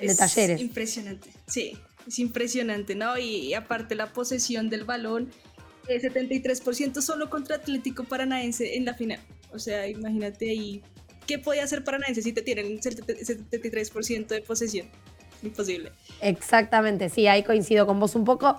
de 0.00 0.14
Talleres. 0.14 0.60
Impresionante, 0.60 1.30
sí. 1.46 1.78
Es 2.06 2.18
impresionante, 2.18 2.94
¿no? 2.94 3.18
Y, 3.18 3.54
aparte 3.54 3.94
la 3.94 4.12
posesión 4.12 4.68
del 4.68 4.84
balón, 4.84 5.30
73% 5.88 7.00
solo 7.00 7.30
contra 7.30 7.56
Atlético 7.56 8.04
Paranaense 8.04 8.76
en 8.76 8.84
la 8.84 8.94
final. 8.94 9.20
O 9.52 9.58
sea, 9.58 9.88
imagínate 9.88 10.50
ahí, 10.50 10.82
¿qué 11.26 11.38
podía 11.38 11.64
hacer 11.64 11.84
Paranaense 11.84 12.22
si 12.22 12.32
te 12.32 12.42
tienen 12.42 12.78
73% 12.80 14.26
de 14.26 14.42
posesión? 14.42 14.86
Imposible. 15.42 15.92
Exactamente, 16.20 17.08
sí, 17.08 17.26
ahí 17.26 17.42
coincido 17.42 17.86
con 17.86 18.00
vos 18.00 18.14
un 18.14 18.24
poco. 18.24 18.58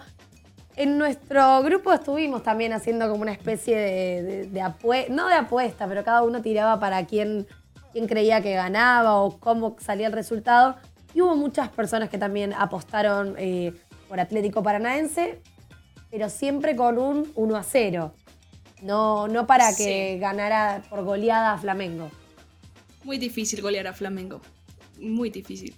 En 0.78 0.98
nuestro 0.98 1.64
grupo 1.64 1.94
estuvimos 1.94 2.44
también 2.44 2.74
haciendo 2.74 3.10
como 3.10 3.22
una 3.22 3.32
especie 3.32 3.78
de, 3.78 4.62
apuesta, 4.62 5.14
no 5.14 5.28
de 5.30 5.36
apuesta, 5.36 5.88
pero 5.88 6.04
cada 6.04 6.22
uno 6.24 6.42
tiraba 6.42 6.80
para 6.80 7.06
quién, 7.06 7.48
quién 7.94 8.08
creía 8.08 8.42
que 8.42 8.54
ganaba 8.54 9.22
o 9.22 9.40
cómo 9.40 9.78
salía 9.80 10.08
el 10.08 10.14
resultado. 10.14 10.76
Y 11.14 11.22
hubo 11.22 11.38
muchas 11.38 11.70
personas 11.70 12.10
que 12.10 12.18
también 12.18 12.54
apostaron 12.54 13.36
eh, 13.38 13.74
por 14.10 14.20
Atlético 14.20 14.62
Paranaense, 14.64 15.42
pero 16.12 16.30
siempre 16.30 16.76
con 16.76 16.98
un 16.98 17.32
1 17.36 17.56
a 17.56 17.64
0. 17.64 18.14
No, 18.82 19.30
no 19.30 19.48
para 19.48 19.74
que 19.74 20.18
ganara 20.20 20.84
por 20.90 21.06
goleada 21.06 21.54
a 21.54 21.58
Flamengo. 21.58 22.12
Muy 23.06 23.18
difícil 23.18 23.62
golear 23.62 23.88
a 23.88 23.94
Flamengo. 23.94 24.42
Muy 25.00 25.30
difícil. 25.30 25.74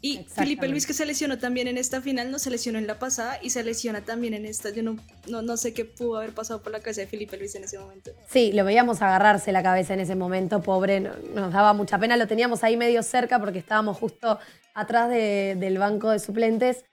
Y 0.00 0.24
Felipe 0.24 0.68
Luis 0.68 0.86
que 0.86 0.92
se 0.92 1.04
lesionó 1.06 1.38
también 1.38 1.68
en 1.68 1.78
esta 1.78 2.00
final, 2.00 2.30
no 2.30 2.38
se 2.38 2.50
lesionó 2.50 2.78
en 2.78 2.86
la 2.86 2.98
pasada 2.98 3.38
y 3.42 3.50
se 3.50 3.62
lesiona 3.64 4.02
también 4.02 4.34
en 4.34 4.46
esta. 4.46 4.70
Yo 4.70 4.82
no, 4.82 4.96
no, 5.26 5.56
sé 5.56 5.74
qué 5.74 5.84
pudo 5.84 6.18
haber 6.18 6.32
pasado 6.32 6.62
por 6.62 6.72
la 6.72 6.80
cabeza 6.80 7.00
de 7.00 7.06
Felipe 7.06 7.36
Luis 7.36 7.54
en 7.54 7.64
ese 7.64 7.78
momento. 7.78 8.10
Sí, 8.28 8.52
lo 8.52 8.64
veíamos 8.64 9.02
agarrarse 9.02 9.52
la 9.52 9.62
cabeza 9.62 9.94
en 9.94 10.00
ese 10.00 10.14
momento, 10.14 10.62
pobre, 10.62 11.00
nos 11.00 11.52
daba 11.52 11.72
mucha 11.72 11.98
pena, 11.98 12.16
lo 12.16 12.26
teníamos 12.26 12.64
ahí 12.64 12.76
medio 12.76 13.02
cerca 13.02 13.38
porque 13.38 13.58
estábamos 13.58 13.96
justo 13.96 14.38
atrás 14.74 15.10
del 15.10 15.78
banco 15.78 16.10
de 16.10 16.18
suplentes 16.18 16.84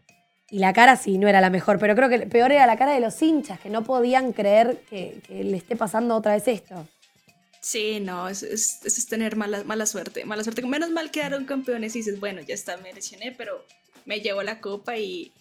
y 0.49 0.59
la 0.59 0.73
cara 0.73 0.95
sí 0.95 1.17
no 1.17 1.27
era 1.27 1.41
la 1.41 1.49
mejor, 1.49 1.79
pero 1.79 1.95
creo 1.95 2.07
que 2.07 2.19
peor 2.27 2.51
era 2.51 2.67
la 2.67 2.77
cara 2.77 2.93
de 2.93 2.99
los 2.99 3.19
hinchas, 3.21 3.59
que 3.59 3.69
no 3.69 3.83
podían 3.83 4.31
creer 4.31 4.81
que, 4.89 5.21
le 5.29 5.57
esté 5.57 5.75
pasando 5.75 6.15
otra 6.15 6.33
vez 6.33 6.47
esto. 6.47 6.87
Sí, 7.65 7.99
no, 7.99 8.29
es, 8.29 8.43
es, 8.43 9.07
tener 9.07 9.35
mala, 9.35 9.63
mala 9.63 9.87
suerte, 9.87 10.23
mala 10.23 10.43
suerte. 10.43 10.61
Menos 10.61 10.91
mal 10.91 11.09
quedaron 11.09 11.45
campeones 11.45 11.95
y 11.95 11.99
dices, 11.99 12.19
bueno, 12.19 12.39
ya 12.41 12.53
está, 12.53 12.77
me 12.77 12.93
lesioné, 12.93 13.31
pero 13.31 13.65
me 14.05 14.19
llevo 14.19 14.43
la 14.43 14.61
copa 14.61 14.97
y, 14.97 15.33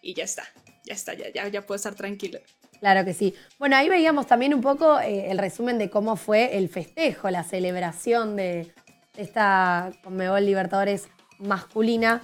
ya 0.00 0.22
está, 0.22 0.44
ya 0.84 0.94
está, 0.94 1.14
ya, 1.14 1.32
ya, 1.34 1.48
ya 1.48 1.66
puedo 1.66 1.74
estar 1.74 1.96
tranquilo. 1.96 2.38
Claro 2.78 3.04
que 3.04 3.14
sí. 3.14 3.34
Bueno, 3.58 3.74
ahí 3.74 3.88
veíamos 3.88 4.28
también 4.28 4.54
un 4.54 4.60
poco 4.60 5.00
eh, 5.00 5.32
el 5.32 5.38
resumen 5.38 5.76
de 5.76 5.90
cómo 5.90 6.14
fue 6.14 6.56
el 6.56 6.68
festejo, 6.68 7.28
la 7.30 7.42
celebración 7.42 8.36
de 8.36 8.72
esta 9.16 9.90
Conmebol 10.04 10.46
Libertadores 10.46 11.08
masculina, 11.40 12.22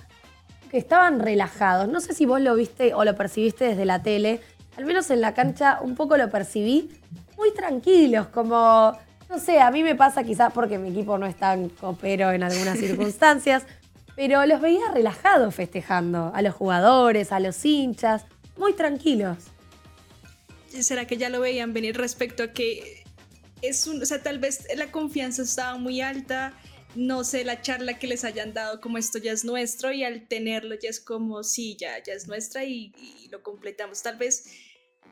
que 0.71 0.79
estaban 0.79 1.19
relajados. 1.19 1.89
No 1.89 2.01
sé 2.01 2.15
si 2.15 2.27
vos 2.27 2.41
lo 2.41 2.55
viste 2.55 2.95
o 2.95 3.05
lo 3.05 3.17
percibiste 3.17 3.65
desde 3.65 3.87
la 3.87 4.05
tele, 4.05 4.41
al 4.77 4.85
menos 4.85 5.11
en 5.11 5.21
la 5.21 5.35
cancha 5.35 5.81
un 5.83 5.97
poco 5.97 6.17
lo 6.17 6.31
percibí, 6.31 6.91
muy 7.37 7.53
tranquilos, 7.53 8.29
como 8.29 8.97
no 9.29 9.39
sé, 9.39 9.61
a 9.61 9.71
mí 9.71 9.83
me 9.83 9.95
pasa 9.95 10.25
quizás 10.25 10.53
porque 10.53 10.79
mi 10.79 10.89
equipo 10.91 11.19
no 11.19 11.27
es 11.27 11.37
tan 11.37 11.69
copero 11.69 12.33
en 12.33 12.43
algunas 12.43 12.79
circunstancias, 12.79 13.65
pero 14.17 14.45
los 14.47 14.61
veía 14.61 14.91
relajados 14.93 15.55
festejando, 15.55 16.33
a 16.35 16.43
los 16.43 16.55
jugadores, 16.55 17.31
a 17.33 17.41
los 17.41 17.65
hinchas, 17.65 18.25
muy 18.57 18.73
tranquilos. 18.73 19.39
¿Será 20.69 21.07
que 21.07 21.17
ya 21.17 21.29
lo 21.29 21.41
veían 21.41 21.73
venir 21.73 21.97
respecto 21.97 22.43
a 22.43 22.53
que 22.53 23.05
es 23.63 23.87
un, 23.87 24.03
o 24.03 24.07
sea, 24.07 24.23
tal 24.23 24.39
vez 24.39 24.67
la 24.77 24.91
confianza 24.91 25.43
estaba 25.43 25.79
muy 25.79 26.01
alta, 26.01 26.55
no 26.95 27.23
sé, 27.23 27.45
la 27.45 27.61
charla 27.61 27.99
que 27.99 28.07
les 28.07 28.25
hayan 28.25 28.55
dado 28.55 28.81
como 28.81 28.99
esto 28.99 29.19
ya 29.19 29.33
es 29.33 29.45
nuestro 29.45 29.93
y 29.93 30.05
al 30.05 30.27
tenerlo 30.27 30.75
ya 30.75 30.89
es 30.89 31.01
como, 31.01 31.43
sí, 31.43 31.77
ya, 31.79 32.03
ya 32.03 32.13
es 32.13 32.29
nuestra 32.29 32.65
y, 32.65 32.93
y 32.97 33.29
lo 33.31 33.43
completamos. 33.43 34.03
Tal 34.03 34.17
vez 34.17 34.45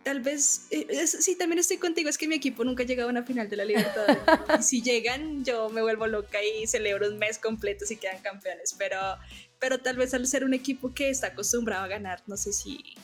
tal 0.06 0.20
vez, 0.20 0.68
eh, 0.70 1.04
sí, 1.08 1.34
también 1.34 1.58
estoy 1.58 1.78
contigo, 1.78 2.08
es 2.08 2.16
que 2.16 2.28
mi 2.28 2.36
equipo 2.36 2.62
nunca 2.62 2.84
ha 2.84 2.86
llegado 2.86 3.08
a 3.08 3.10
una 3.10 3.24
final 3.24 3.50
de 3.50 3.56
la 3.56 3.64
Libertadores. 3.64 4.16
y 4.60 4.62
si 4.62 4.80
llegan, 4.80 5.44
yo 5.44 5.68
me 5.68 5.82
vuelvo 5.82 6.06
loca 6.06 6.38
y 6.44 6.64
celebro 6.68 7.08
un 7.08 7.18
mes 7.18 7.40
completo 7.40 7.84
si 7.86 7.96
quedan 7.96 8.22
campeones, 8.22 8.76
pero, 8.78 8.96
pero 9.58 9.78
tal 9.78 9.96
vez 9.96 10.14
al 10.14 10.24
ser 10.28 10.44
un 10.44 10.54
equipo 10.54 10.94
que 10.94 11.10
está 11.10 11.28
acostumbrado 11.28 11.82
a 11.82 11.88
ganar, 11.88 12.22
no 12.28 12.36
sé 12.36 12.52
si, 12.52 12.94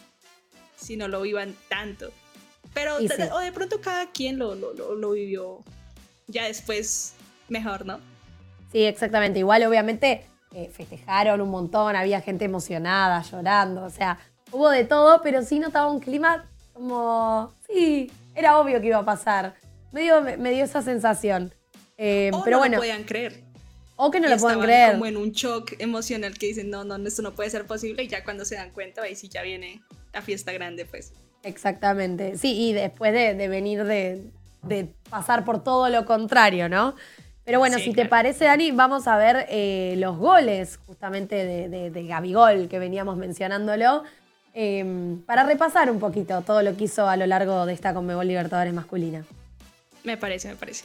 si 0.77 0.97
no 0.97 1.09
lo 1.09 1.23
vivan 1.23 1.57
tanto. 1.69 2.13
Pero 2.73 2.99
o 2.99 3.39
de 3.41 3.51
pronto 3.51 3.81
cada 3.81 4.13
quien 4.13 4.39
lo, 4.39 4.55
lo, 4.55 4.95
lo, 4.95 5.11
vivió 5.11 5.59
ya 6.29 6.45
después 6.45 7.15
mejor, 7.49 7.85
¿no? 7.85 7.99
Sí, 8.71 8.85
exactamente. 8.85 9.41
Igual, 9.41 9.65
obviamente, 9.65 10.25
eh, 10.55 10.71
festejaron 10.73 11.41
un 11.41 11.51
montón, 11.51 11.97
había 11.97 12.21
gente 12.21 12.45
emocionada, 12.45 13.23
llorando, 13.23 13.83
o 13.83 13.91
sea, 13.91 14.21
hubo 14.53 14.71
de 14.71 14.85
todo, 14.85 15.21
pero 15.21 15.43
sí 15.43 15.59
notaba 15.59 15.91
un 15.91 15.99
clima 15.99 16.49
como, 16.73 17.53
sí, 17.67 18.11
era 18.35 18.59
obvio 18.59 18.81
que 18.81 18.89
iba 18.89 18.99
a 18.99 19.05
pasar. 19.05 19.55
Me 19.93 20.03
dio, 20.03 20.23
me, 20.23 20.51
dio 20.51 20.65
esa 20.65 20.83
sensación. 20.83 21.53
Eh, 21.99 22.31
o 22.33 22.43
pero 22.43 22.57
no 22.57 22.61
bueno. 22.61 22.77
lo 22.77 22.81
podían 22.81 23.05
creer. 23.05 23.45
O 23.97 24.11
que 24.11 24.21
no 24.21 24.29
lo 24.29 24.37
puedan 24.39 24.61
creer. 24.61 24.93
Como 24.93 25.07
en 25.07 25.17
un 25.17 25.33
shock 25.33 25.75
emocional 25.79 26.37
que 26.39 26.47
dicen, 26.47 26.71
no, 26.71 26.83
no, 26.83 26.97
esto 27.07 27.23
no 27.23 27.33
puede 27.33 27.51
ser 27.51 27.67
posible. 27.67 28.03
Y 28.03 28.09
ya 28.09 28.25
cuando 28.25 28.45
se 28.45 28.57
dan 28.57 28.71
cuenta, 28.71 29.03
ahí 29.03 29.15
sí 29.15 29.29
ya 29.29 29.43
viene 29.43 29.83
la 30.13 30.23
fiesta 30.23 30.53
grande, 30.53 30.87
pues. 30.87 31.13
Exactamente. 31.43 32.39
Sí, 32.39 32.69
y 32.69 32.73
después 32.73 33.13
de, 33.13 33.49
venir 33.49 33.85
de, 33.85 34.89
pasar 35.11 35.45
por 35.45 35.63
todo 35.63 35.89
lo 35.89 36.07
contrario, 36.07 36.69
¿no? 36.69 36.95
Pero 37.45 37.59
bueno, 37.59 37.79
si 37.79 37.93
te 37.93 38.07
parece, 38.07 38.45
Dani, 38.45 38.71
vamos 38.71 39.09
a 39.09 39.17
ver 39.17 39.47
eh, 39.49 39.95
los 39.99 40.17
goles 40.17 40.79
justamente 40.87 41.45
de, 41.45 41.69
de, 41.69 41.91
de 41.91 42.07
Gabigol, 42.07 42.69
que 42.69 42.79
veníamos 42.79 43.17
mencionándolo. 43.17 44.05
Em, 44.55 45.23
para 45.23 45.45
repasar 45.45 45.91
un 45.91 45.99
poquito 45.99 46.43
todo 46.43 46.63
lo 46.63 46.77
que 46.77 46.85
hizo 46.85 47.09
a 47.09 47.17
lo 47.17 47.27
largo 47.27 47.65
de 47.65 47.73
esta 47.73 47.95
Conmebol 47.95 48.27
Libertadores 48.27 48.75
masculina. 48.75 49.25
Me 50.05 50.17
parece, 50.17 50.49
me 50.49 50.57
parece. 50.57 50.85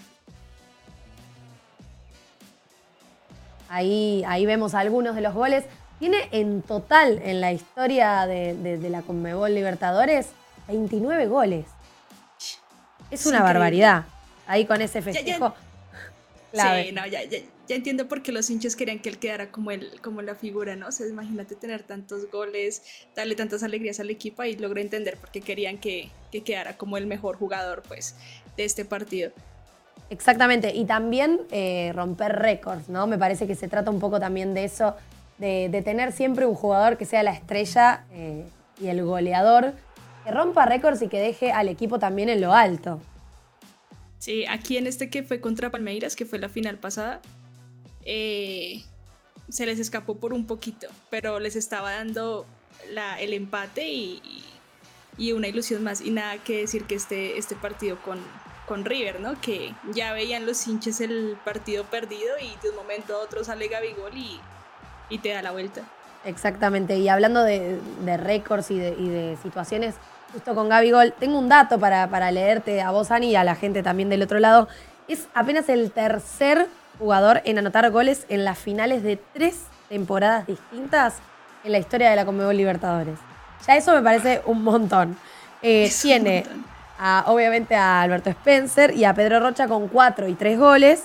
Ahí, 3.67 4.23
ahí 4.25 4.45
vemos 4.45 4.73
algunos 4.73 5.15
de 5.15 5.21
los 5.21 5.33
goles. 5.33 5.65
Tiene 5.99 6.29
en 6.31 6.61
total 6.61 7.19
en 7.23 7.41
la 7.41 7.51
historia 7.51 8.25
de, 8.25 8.79
la 8.89 9.01
Conmebol 9.01 9.53
Libertadores 9.53 10.27
29 10.67 11.27
goles. 11.27 11.65
Es, 13.11 13.25
una 13.25 13.41
barbaridad. 13.41 14.05
Ahí 14.47 14.65
con 14.65 14.81
ese 14.81 15.01
festejo. 15.01 15.53
Sí, 16.53 16.91
no, 16.93 17.05
ya, 17.05 17.19
ya, 17.67 17.75
entiendo 17.75 18.07
por 18.07 18.21
qué 18.21 18.31
los 18.31 18.49
hinchas 18.49 18.75
querían 18.75 18.99
que 18.99 19.09
él 19.09 19.17
quedara 19.17 19.51
como, 19.51 19.71
el, 19.71 19.99
como 20.01 20.21
la 20.21 20.35
figura, 20.35 20.75
¿no? 20.75 20.87
O 20.87 20.91
sea, 20.91 21.07
imagínate 21.07 21.55
tener 21.55 21.83
tantos 21.83 22.29
goles, 22.31 22.81
darle 23.15 23.35
tantas 23.35 23.63
alegrías 23.63 23.99
al 23.99 24.09
equipo 24.09 24.43
y 24.43 24.55
logré 24.55 24.81
entender 24.81 25.17
por 25.17 25.29
qué 25.31 25.41
querían 25.41 25.77
que, 25.77 26.09
quedara 26.45 26.77
como 26.77 26.97
el 26.97 27.07
mejor 27.07 27.37
jugador, 27.37 27.83
pues, 27.87 28.15
de 28.55 28.65
este 28.65 28.85
partido. 28.85 29.31
Exactamente, 30.09 30.73
y 30.73 30.85
también 30.85 31.41
eh, 31.51 31.91
romper 31.93 32.33
récords, 32.33 32.89
¿no? 32.89 33.07
Me 33.07 33.17
parece 33.17 33.47
que 33.47 33.55
se 33.55 33.67
trata 33.67 33.91
un 33.91 33.99
poco 33.99 34.19
también 34.19 34.53
de 34.53 34.63
eso, 34.63 34.95
de, 35.37 35.81
tener 35.83 36.11
siempre 36.11 36.45
un 36.45 36.55
jugador 36.55 36.97
que 36.97 37.05
sea 37.05 37.23
la 37.23 37.31
estrella 37.31 38.05
eh, 38.11 38.45
y 38.79 38.87
el 38.87 39.03
goleador, 39.03 39.73
que 40.23 40.31
rompa 40.31 40.65
récords 40.65 41.01
y 41.01 41.07
que 41.07 41.19
deje 41.19 41.51
al 41.51 41.67
equipo 41.67 41.99
también 41.99 42.29
en 42.29 42.41
lo 42.41 42.53
alto. 42.53 43.01
Sí, 44.19 44.45
aquí 44.47 44.77
en 44.77 44.87
este 44.87 45.09
que 45.09 45.23
fue 45.23 45.39
contra 45.41 45.69
Palmeiras, 45.69 46.15
que 46.15 46.25
fue 46.25 46.39
la 46.39 46.49
final 46.49 46.77
pasada, 46.77 47.21
eh, 48.09 48.83
se 49.49 49.65
les 49.65 49.79
escapó 49.79 50.15
por 50.15 50.33
un 50.33 50.47
poquito, 50.47 50.87
pero 51.09 51.39
les 51.39 51.55
estaba 51.55 51.91
dando 51.91 52.45
el 53.19 53.33
empate 53.33 53.85
y, 53.85 54.43
una 55.33 55.47
ilusión 55.47 55.83
más. 55.83 56.01
Y 56.01 56.11
nada 56.11 56.37
que 56.37 56.61
decir 56.61 56.85
que 56.85 56.95
este, 56.95 57.37
este 57.37 57.55
partido 57.55 57.97
con, 58.01 58.19
con 58.65 58.85
River, 58.85 59.19
¿no? 59.19 59.39
Que 59.41 59.73
ya 59.93 60.13
veían 60.13 60.45
los 60.45 60.65
hinches 60.67 61.01
el 61.01 61.37
partido 61.43 61.83
perdido 61.83 62.37
y 62.41 62.47
de 62.63 62.69
un 62.69 62.75
momento 62.75 63.15
a 63.15 63.19
otro 63.19 63.43
sale 63.43 63.67
Gabigol 63.67 64.15
y, 64.15 64.39
y 65.09 65.19
te 65.19 65.29
da 65.29 65.41
la 65.41 65.51
vuelta. 65.51 65.81
Exactamente, 66.23 66.97
y 66.97 67.09
hablando 67.09 67.43
de, 67.43 67.79
récords 68.17 68.71
y 68.71 68.79
de, 68.79 69.37
situaciones, 69.41 69.95
justo 70.33 70.55
con 70.55 70.69
Gabigol, 70.69 71.13
tengo 71.13 71.39
un 71.39 71.49
dato 71.49 71.79
para, 71.79 72.09
para 72.09 72.31
leerte 72.31 72.81
a 72.81 72.91
vos, 72.91 73.11
Ani, 73.11 73.31
y 73.31 73.35
a 73.35 73.43
la 73.43 73.55
gente 73.55 73.83
también 73.83 74.09
del 74.09 74.21
otro 74.21 74.39
lado. 74.39 74.67
es 75.07 75.27
apenas 75.33 75.69
el 75.69 75.91
tercer 75.91 76.67
jugador 76.99 77.41
en 77.45 77.57
anotar 77.57 77.89
goles 77.91 78.25
en 78.29 78.45
las 78.45 78.57
finales 78.57 79.03
de 79.03 79.17
tres 79.33 79.63
temporadas 79.89 80.47
distintas 80.47 81.15
en 81.63 81.71
la 81.71 81.77
historia 81.77 82.09
de 82.09 82.15
la 82.15 82.25
Conmebol 82.25 82.55
Libertadores. 82.55 83.17
Ya 83.65 83.75
eso 83.75 83.93
me 83.93 84.01
parece 84.01 84.41
un 84.45 84.63
montón. 84.63 85.17
Eh, 85.61 85.91
tiene 86.01 86.45
obviamente 87.25 87.75
a 87.75 88.01
Alberto 88.01 88.29
Spencer 88.29 88.95
y 88.95 89.03
a 89.03 89.13
Pedro 89.13 89.39
Rocha 89.39 89.67
con 89.67 89.87
cuatro 89.87 90.27
y 90.27 90.33
tres 90.33 90.57
goles. 90.59 91.03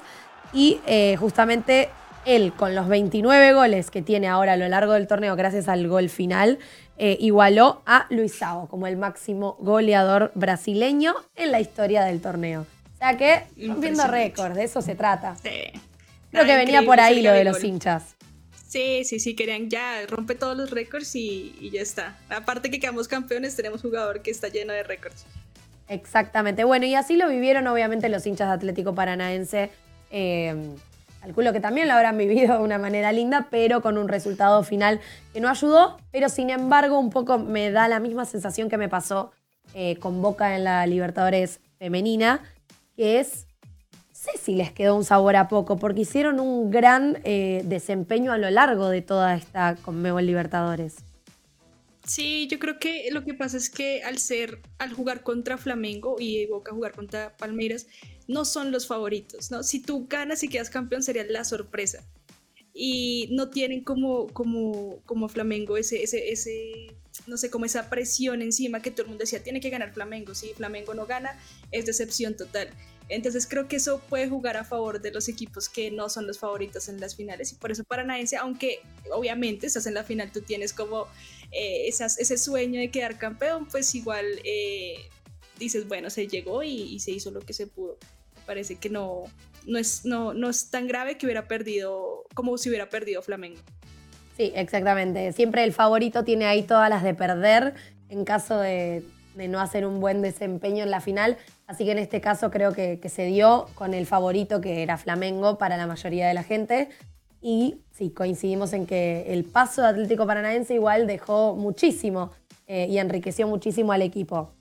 Y 0.53 0.81
eh, 0.87 1.17
justamente 1.19 1.91
él, 2.25 2.53
con 2.53 2.75
los 2.75 2.89
29 2.89 3.53
goles 3.55 3.91
que 3.91 4.03
tiene 4.03 4.29
ahora 4.29 4.53
a 4.53 4.57
lo 4.57 4.69
largo 4.69 4.93
del 4.93 5.07
torneo, 5.07 5.35
gracias 5.35 5.69
al 5.69 5.89
gol 5.89 6.09
final, 6.09 6.59
eh, 6.99 7.17
igualó 7.21 7.83
a 7.87 8.07
Luisao 8.11 8.69
como 8.69 8.87
el 8.87 8.97
máximo 8.97 9.57
goleador 9.61 10.31
brasileño 10.35 11.15
en 11.37 11.53
la 11.53 11.61
historia 11.61 12.05
del 12.05 12.21
torneo. 12.21 12.67
Sea 13.03 13.17
que, 13.17 13.43
viendo 13.57 14.07
récords, 14.07 14.55
de 14.55 14.63
eso 14.63 14.81
se 14.81 14.95
trata. 14.95 15.35
Sí. 15.35 15.73
Creo 16.31 16.45
que 16.47 16.57
venía 16.57 16.83
por 16.83 17.01
ahí 17.01 17.21
lo 17.21 17.33
de 17.33 17.43
los 17.43 17.65
hinchas. 17.65 18.15
Sí, 18.69 19.03
sí, 19.05 19.19
sí, 19.19 19.35
querían 19.35 19.69
ya, 19.69 20.07
rompe 20.07 20.37
todos 20.37 20.57
los 20.57 20.71
récords 20.71 21.17
y, 21.17 21.69
ya 21.73 21.83
está. 21.83 22.17
Aparte 22.31 22.71
que 22.71 22.79
quedamos 22.79 23.09
campeones, 23.09 23.57
tenemos 23.57 23.83
jugador 23.83 24.23
que 24.23 24.31
está 24.31 24.47
lleno 24.49 24.73
de 24.73 24.85
récords. 24.85 25.27
Exactamente. 25.89 26.63
Bueno, 26.63 26.87
y 26.87 26.95
así 26.95 27.17
lo 27.17 27.29
vivieron 27.29 27.67
obviamente 27.67 28.09
los 28.09 28.25
hinchas 28.25 28.47
de 28.47 28.55
Atlético 28.55 28.95
Paranaense. 28.95 29.71
Eh, 30.13 30.55
calculo 31.23 31.53
que 31.53 31.61
también 31.61 31.89
lo 31.89 31.95
habrán 31.95 32.17
vivido 32.17 32.59
de 32.59 32.63
una 32.63 32.79
manera 32.79 33.11
linda, 33.11 33.49
pero 33.51 33.83
con 33.83 33.99
un 33.99 34.07
resultado 34.07 34.63
final 34.63 35.01
que 35.33 35.41
no 35.41 35.49
ayudó. 35.49 35.99
Pero 36.13 36.29
sin 36.29 36.51
embargo, 36.51 37.01
un 37.01 37.11
poco 37.11 37.37
me 37.41 37.73
da 37.73 37.89
la 37.89 37.99
misma 37.99 38.27
sensación 38.27 38.71
que 38.71 38.79
me 38.79 38.89
pasó 38.89 39.33
eh, 39.75 39.97
con 39.97 40.23
Boca 40.23 40.55
en 40.55 40.63
la 40.63 40.87
Libertadores 40.87 41.59
femenina, 41.79 42.41
que 42.97 43.21
es 43.21 43.47
sé 44.23 44.31
si 44.41 44.55
les 44.55 44.71
quedó 44.71 44.95
un 44.95 45.05
sabor 45.05 45.35
a 45.35 45.49
poco, 45.49 45.79
porque 45.79 46.03
hicieron 46.03 46.39
un 46.39 46.71
gran 46.71 47.21
eh, 47.25 47.63
desempeño 47.65 48.31
a 48.31 48.39
lo 48.39 48.49
largo 48.51 48.89
de 48.89 49.03
toda 49.03 49.35
esta 49.35 49.75
Conmebol 49.75 50.25
Libertadores. 50.25 50.97
Sí, 52.07 52.47
yo 52.49 52.59
creo 52.61 52.79
que 52.79 53.09
lo 53.11 53.25
que 53.25 53.35
pasa 53.35 53.57
es 53.57 53.69
que 53.69 54.03
al 54.05 54.19
ser, 54.19 54.61
al 54.79 54.93
jugar 54.93 55.23
contra 55.23 55.59
Flamengo 55.59 56.17
y 56.21 56.47
Boca 56.47 56.73
jugar 56.73 56.93
contra 56.93 57.37
Palmeiras, 57.37 57.87
no 58.29 58.45
son 58.45 58.71
los 58.71 58.87
favoritos, 58.87 59.51
¿no? 59.51 59.65
Si 59.65 59.81
tú 59.81 60.07
ganas 60.09 60.43
y 60.45 60.49
quedas 60.49 60.71
campeón 60.71 61.03
sería 61.03 61.25
la 61.25 61.45
sorpresa. 61.45 62.05
Y 62.75 63.29
no 63.33 63.51
tienen 63.51 63.85
como, 63.85 64.29
como, 64.29 65.01
como 65.05 65.29
Flamengo 65.29 65.77
ese, 65.77 66.03
ese, 66.03 66.33
ese, 66.33 66.97
no 67.27 67.37
sé, 67.37 67.51
como 67.51 67.67
esa 67.67 67.91
presión 67.91 68.41
encima 68.41 68.81
que 68.81 68.91
todo 68.91 69.03
el 69.03 69.09
mundo 69.09 69.23
decía, 69.23 69.43
tiene 69.43 69.61
que 69.61 69.71
ganar 69.71 69.93
Flamengo. 69.93 70.35
Si 70.35 70.55
Flamengo 70.55 70.95
no 70.95 71.07
gana, 71.07 71.39
es 71.71 71.85
decepción 71.87 72.37
total. 72.37 72.71
Entonces 73.09 73.47
creo 73.47 73.69
que 73.69 73.77
eso 73.77 74.01
puede 74.09 74.29
jugar 74.29 74.57
a 74.57 74.65
favor 74.65 75.03
de 75.03 75.11
los 75.11 75.29
equipos 75.29 75.69
que 75.69 75.91
no 75.91 76.09
son 76.09 76.27
los 76.27 76.39
favoritos 76.39 76.89
en 76.89 77.01
las 77.01 77.15
finales 77.15 77.53
y 77.53 77.57
por 77.57 77.71
eso 77.71 77.85
Paranaense, 77.85 78.37
aunque 78.37 78.81
obviamente 79.13 79.67
estás 79.67 79.87
en 79.87 79.95
la 79.95 80.05
final, 80.05 80.33
tú 80.33 80.41
tienes 80.41 80.73
como 80.73 81.09
eh, 81.51 81.89
ese 81.89 82.39
sueño 82.39 82.81
de 82.81 82.91
quedar 82.91 83.19
campeón, 83.19 83.67
pues 83.67 83.95
igual 83.95 84.25
eh, 84.45 84.95
dices, 85.59 85.87
bueno, 85.89 86.11
se 86.11 86.27
llegó 86.27 86.63
y, 86.63 86.99
se 87.01 87.11
hizo 87.11 87.31
lo 87.31 87.41
que 87.41 87.53
se 87.53 87.67
pudo. 87.67 87.99
Parece 88.53 88.75
que 88.77 88.91
no, 88.91 89.23
no, 89.67 89.79
es, 89.79 90.05
no, 90.05 90.35
no 90.35 90.51
es 90.51 90.69
tan 90.69 90.87
grave 90.87 91.17
que 91.17 91.25
hubiera 91.25 91.49
perdido 91.49 92.25
como 92.35 92.59
si 92.59 92.69
hubiera 92.69 92.91
perdido 92.91 93.23
Flamengo. 93.23 93.59
Sí, 94.37 94.53
exactamente. 94.55 95.33
Siempre 95.33 95.65
el 95.65 95.73
favorito 95.73 96.23
tiene 96.23 96.45
ahí 96.45 96.63
todas 96.63 96.91
las 96.91 97.03
de 97.03 97.15
perder 97.15 97.73
en 98.11 98.27
caso 98.27 98.59
de, 98.59 99.03
de 99.37 99.49
no 99.49 99.59
hacer 99.59 99.87
un 99.87 100.01
buen 100.01 100.21
desempeño 100.21 100.85
en 100.85 100.91
la 100.91 101.01
final. 101.01 101.39
Así 101.67 101.87
que 101.87 101.93
en 101.93 101.99
este 101.99 102.21
caso 102.21 102.51
creo 102.51 102.75
que, 102.75 103.01
se 103.09 103.25
dio 103.25 103.69
con 103.75 103.95
el 103.95 104.05
favorito 104.05 104.61
que 104.61 104.83
era 104.83 104.99
Flamengo 104.99 105.57
para 105.57 105.79
la 105.79 105.87
mayoría 105.87 106.29
de 106.29 106.35
la 106.35 106.43
gente. 106.43 106.91
Y 107.41 107.81
sí, 107.91 108.11
coincidimos 108.11 108.75
en 108.75 108.85
que 108.85 109.33
el 109.33 109.45
paso 109.45 109.81
de 109.81 109.89
Atlético 109.89 110.27
Paranaense 110.27 110.75
igual 110.75 111.07
dejó 111.07 111.57
muchísimo 111.57 112.33
eh, 112.67 112.87
y 112.91 112.99
enriqueció 112.99 113.49
muchísimo 113.49 113.93
al 113.93 114.03
equipo. 114.03 114.53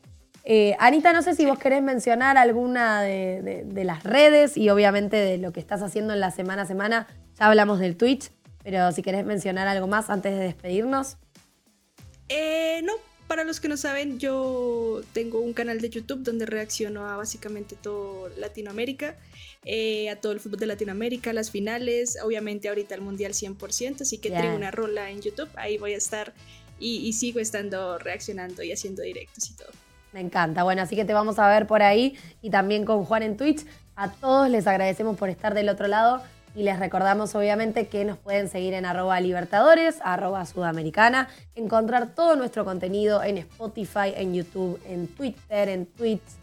Eh, 0.44 0.76
Anita, 0.80 1.14
no 1.14 1.22
sé 1.22 1.36
si 1.36 1.46
vos 1.46 1.60
querés 1.60 1.84
mencionar 1.84 2.38
alguna 2.38 3.02
de, 3.02 3.84
las 3.86 4.04
redes 4.04 4.58
y 4.58 4.70
obviamente 4.70 5.18
de 5.18 5.38
lo 5.38 5.52
que 5.54 5.60
estás 5.60 5.82
haciendo 5.82 6.14
en 6.14 6.20
la 6.20 6.32
semana 6.32 6.64
a 6.64 6.66
semana. 6.66 7.08
Ya 7.40 7.48
hablamos 7.48 7.80
del 7.80 7.96
Twitch, 7.96 8.32
pero 8.64 8.92
si 8.92 9.02
querés 9.02 9.26
mencionar 9.26 9.68
algo 9.68 9.88
más 9.88 10.10
antes 10.10 10.34
de 10.34 10.44
despedirnos. 10.44 11.18
Eh, 12.30 12.82
no, 12.84 12.94
para 13.28 13.44
los 13.44 13.60
que 13.60 13.68
no 13.68 13.78
saben, 13.78 14.20
yo 14.20 15.02
tengo 15.14 15.40
un 15.40 15.54
canal 15.54 15.80
de 15.80 15.90
YouTube 15.90 16.24
donde 16.24 16.46
reacciono 16.46 17.08
a 17.08 17.18
básicamente 17.18 17.76
todo 17.82 18.30
Latinoamérica, 18.38 19.18
eh, 19.64 20.10
a 20.10 20.16
todo 20.16 20.32
el 20.32 20.40
fútbol 20.40 20.60
de 20.60 20.66
Latinoamérica, 20.66 21.32
las 21.34 21.52
finales, 21.52 22.18
obviamente 22.24 22.68
ahorita 22.68 22.96
el 22.96 23.02
Mundial 23.02 23.34
100%, 23.34 24.02
así 24.02 24.18
que 24.18 24.32
tengo 24.32 24.56
una 24.56 24.72
rola 24.72 25.12
en 25.12 25.22
YouTube, 25.22 25.50
ahí 25.56 25.78
voy 25.78 25.94
a 25.94 25.98
estar 25.98 26.34
y, 26.80 27.14
sigo 27.14 27.40
estando 27.40 28.00
reaccionando 28.00 28.64
y 28.64 28.72
haciendo 28.72 29.04
directos 29.04 29.50
y 29.50 29.54
todo. 29.54 29.70
Me 30.14 30.20
encanta, 30.20 30.64
bueno, 30.64 30.82
así 30.82 30.96
que 30.96 31.06
te 31.06 31.14
vamos 31.14 31.40
a 31.40 31.48
ver 31.48 31.68
por 31.68 31.82
ahí 31.82 32.18
y 32.42 32.50
también 32.50 32.84
con 32.84 33.06
Juan 33.06 33.24
en 33.24 33.38
Twitch. 33.38 33.66
A 33.96 34.10
todos 34.10 34.50
les 34.50 34.68
agradecemos 34.68 35.18
por 35.18 35.30
estar 35.30 35.54
del 35.54 35.70
otro 35.70 35.88
lado. 35.88 36.22
Y 36.54 36.64
les 36.64 36.80
recordamos 36.80 37.34
obviamente 37.36 37.88
que 37.88 38.04
nos 38.04 38.18
pueden 38.18 38.50
seguir 38.50 38.74
en 38.74 38.86
arroba 38.86 39.22
libertadores, 39.22 40.00
arroba 40.04 40.46
sudamericana, 40.46 41.30
encontrar 41.56 42.10
todo 42.10 42.36
nuestro 42.36 42.66
contenido 42.66 43.24
en 43.24 43.38
Spotify, 43.38 44.14
en 44.18 44.34
YouTube, 44.34 44.78
en 44.86 45.08
Twitter, 45.08 45.70
en 45.70 45.86
Tweets, 45.86 46.36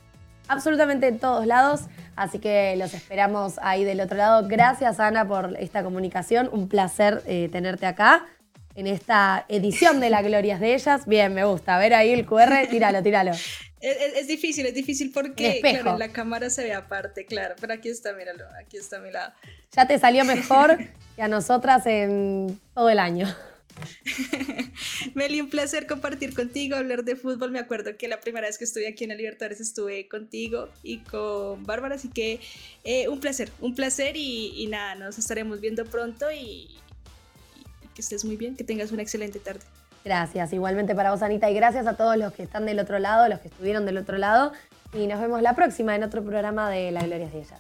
absolutamente 0.49 1.09
en 1.09 1.19
todos 1.19 1.47
lados. 1.47 1.83
Así 2.17 2.39
que 2.39 2.75
los 2.79 2.95
esperamos 2.95 3.59
ahí 3.61 3.85
del 3.85 4.01
otro 4.01 4.17
lado. 4.17 4.49
Gracias 4.49 4.99
Ana 4.99 5.29
por 5.29 5.55
esta 5.59 5.83
comunicación, 5.83 6.49
un 6.53 6.69
placer 6.69 7.23
eh, 7.27 7.51
tenerte 7.53 7.85
acá 7.85 8.25
en 8.79 8.87
esta 8.87 9.45
edición 9.49 9.99
de 9.99 10.09
La 10.09 10.23
Glorias 10.23 10.61
de 10.61 10.73
Ellas. 10.75 11.05
Bien, 11.05 11.35
me 11.35 11.45
gusta. 11.45 11.75
A 11.75 11.81
ver 11.81 11.95
ahí 11.95 12.13
el 12.13 12.25
QR, 12.25 12.69
tíralo, 12.71 13.03
tíralo. 13.03 13.33
Es, 13.81 14.29
difícil, 14.29 14.67
es 14.67 14.75
difícil 14.75 15.11
porque 15.13 15.61
en 15.65 15.99
la 15.99 16.13
cámara 16.13 16.49
se 16.49 16.63
ve 16.63 16.75
aparte, 16.75 17.27
claro, 17.27 17.55
pero 17.61 17.75
aquí 17.75 17.89
está, 17.89 18.13
míralo, 18.13 18.45
aquí 18.61 18.77
está 18.77 18.99
a 18.99 19.01
mi 19.01 19.11
lado. 19.11 19.33
Ya 19.75 19.87
te 19.87 19.99
salió 19.99 20.25
mejor 20.37 20.79
que 21.17 21.23
a 21.23 21.29
nosotras 21.29 21.87
en 21.87 22.61
todo 22.73 22.89
el 22.89 23.01
año. 23.01 23.27
Meli, 25.15 25.41
un 25.41 25.51
placer 25.51 25.89
compartir 25.89 26.33
contigo, 26.35 26.77
hablar 26.77 27.03
de 27.03 27.17
fútbol. 27.17 27.51
Me 27.51 27.59
acuerdo 27.59 27.97
que 27.97 28.07
la 28.07 28.21
primera 28.21 28.47
vez 28.47 28.59
que 28.59 28.65
estuve 28.65 28.87
aquí 28.87 29.05
en 29.05 29.11
el 29.11 29.19
Libertadores 29.19 29.61
estuve 29.61 30.07
contigo 30.09 30.69
y 30.85 30.99
con 30.99 31.65
Bárbara, 31.65 31.97
así 31.97 32.09
que 32.09 32.41
eh, 32.85 33.09
un 33.09 33.19
placer, 33.19 33.51
un 33.61 33.75
placer 33.75 34.17
y, 34.17 34.67
nada, 34.69 34.95
nos 34.95 35.19
estaremos 35.19 35.61
viendo 35.61 35.85
pronto 35.85 36.31
y 36.31 36.69
que 37.99 38.03
estés 38.03 38.25
muy 38.25 38.37
bien, 38.37 38.55
que 38.55 38.63
tengas 38.63 38.93
una 38.93 39.03
excelente 39.03 39.41
tarde. 39.41 39.59
Gracias, 40.05 40.53
igualmente 40.53 40.95
para 40.95 41.11
vos, 41.11 41.21
Anita, 41.21 41.51
y 41.51 41.55
gracias 41.55 41.89
a 41.89 41.97
todos 41.97 42.17
los 42.17 42.33
que 42.33 42.45
están 42.45 42.65
del 42.65 42.79
otro 42.79 43.01
lado, 43.01 43.29
los 43.29 43.41
que 43.41 43.49
estuvieron 43.49 43.87
del 43.87 43.99
otro 43.99 44.19
lado. 44.19 44.53
Y 44.93 45.09
nos 45.09 45.21
vemos 45.21 45.43
la 45.43 45.57
próxima 45.57 45.97
en 45.97 46.05
otro 46.05 46.23
programa 46.23 46.71
de 46.71 46.93
La 46.93 47.03
Gloria 47.03 47.29
de 47.29 47.41
Ella. 47.41 47.59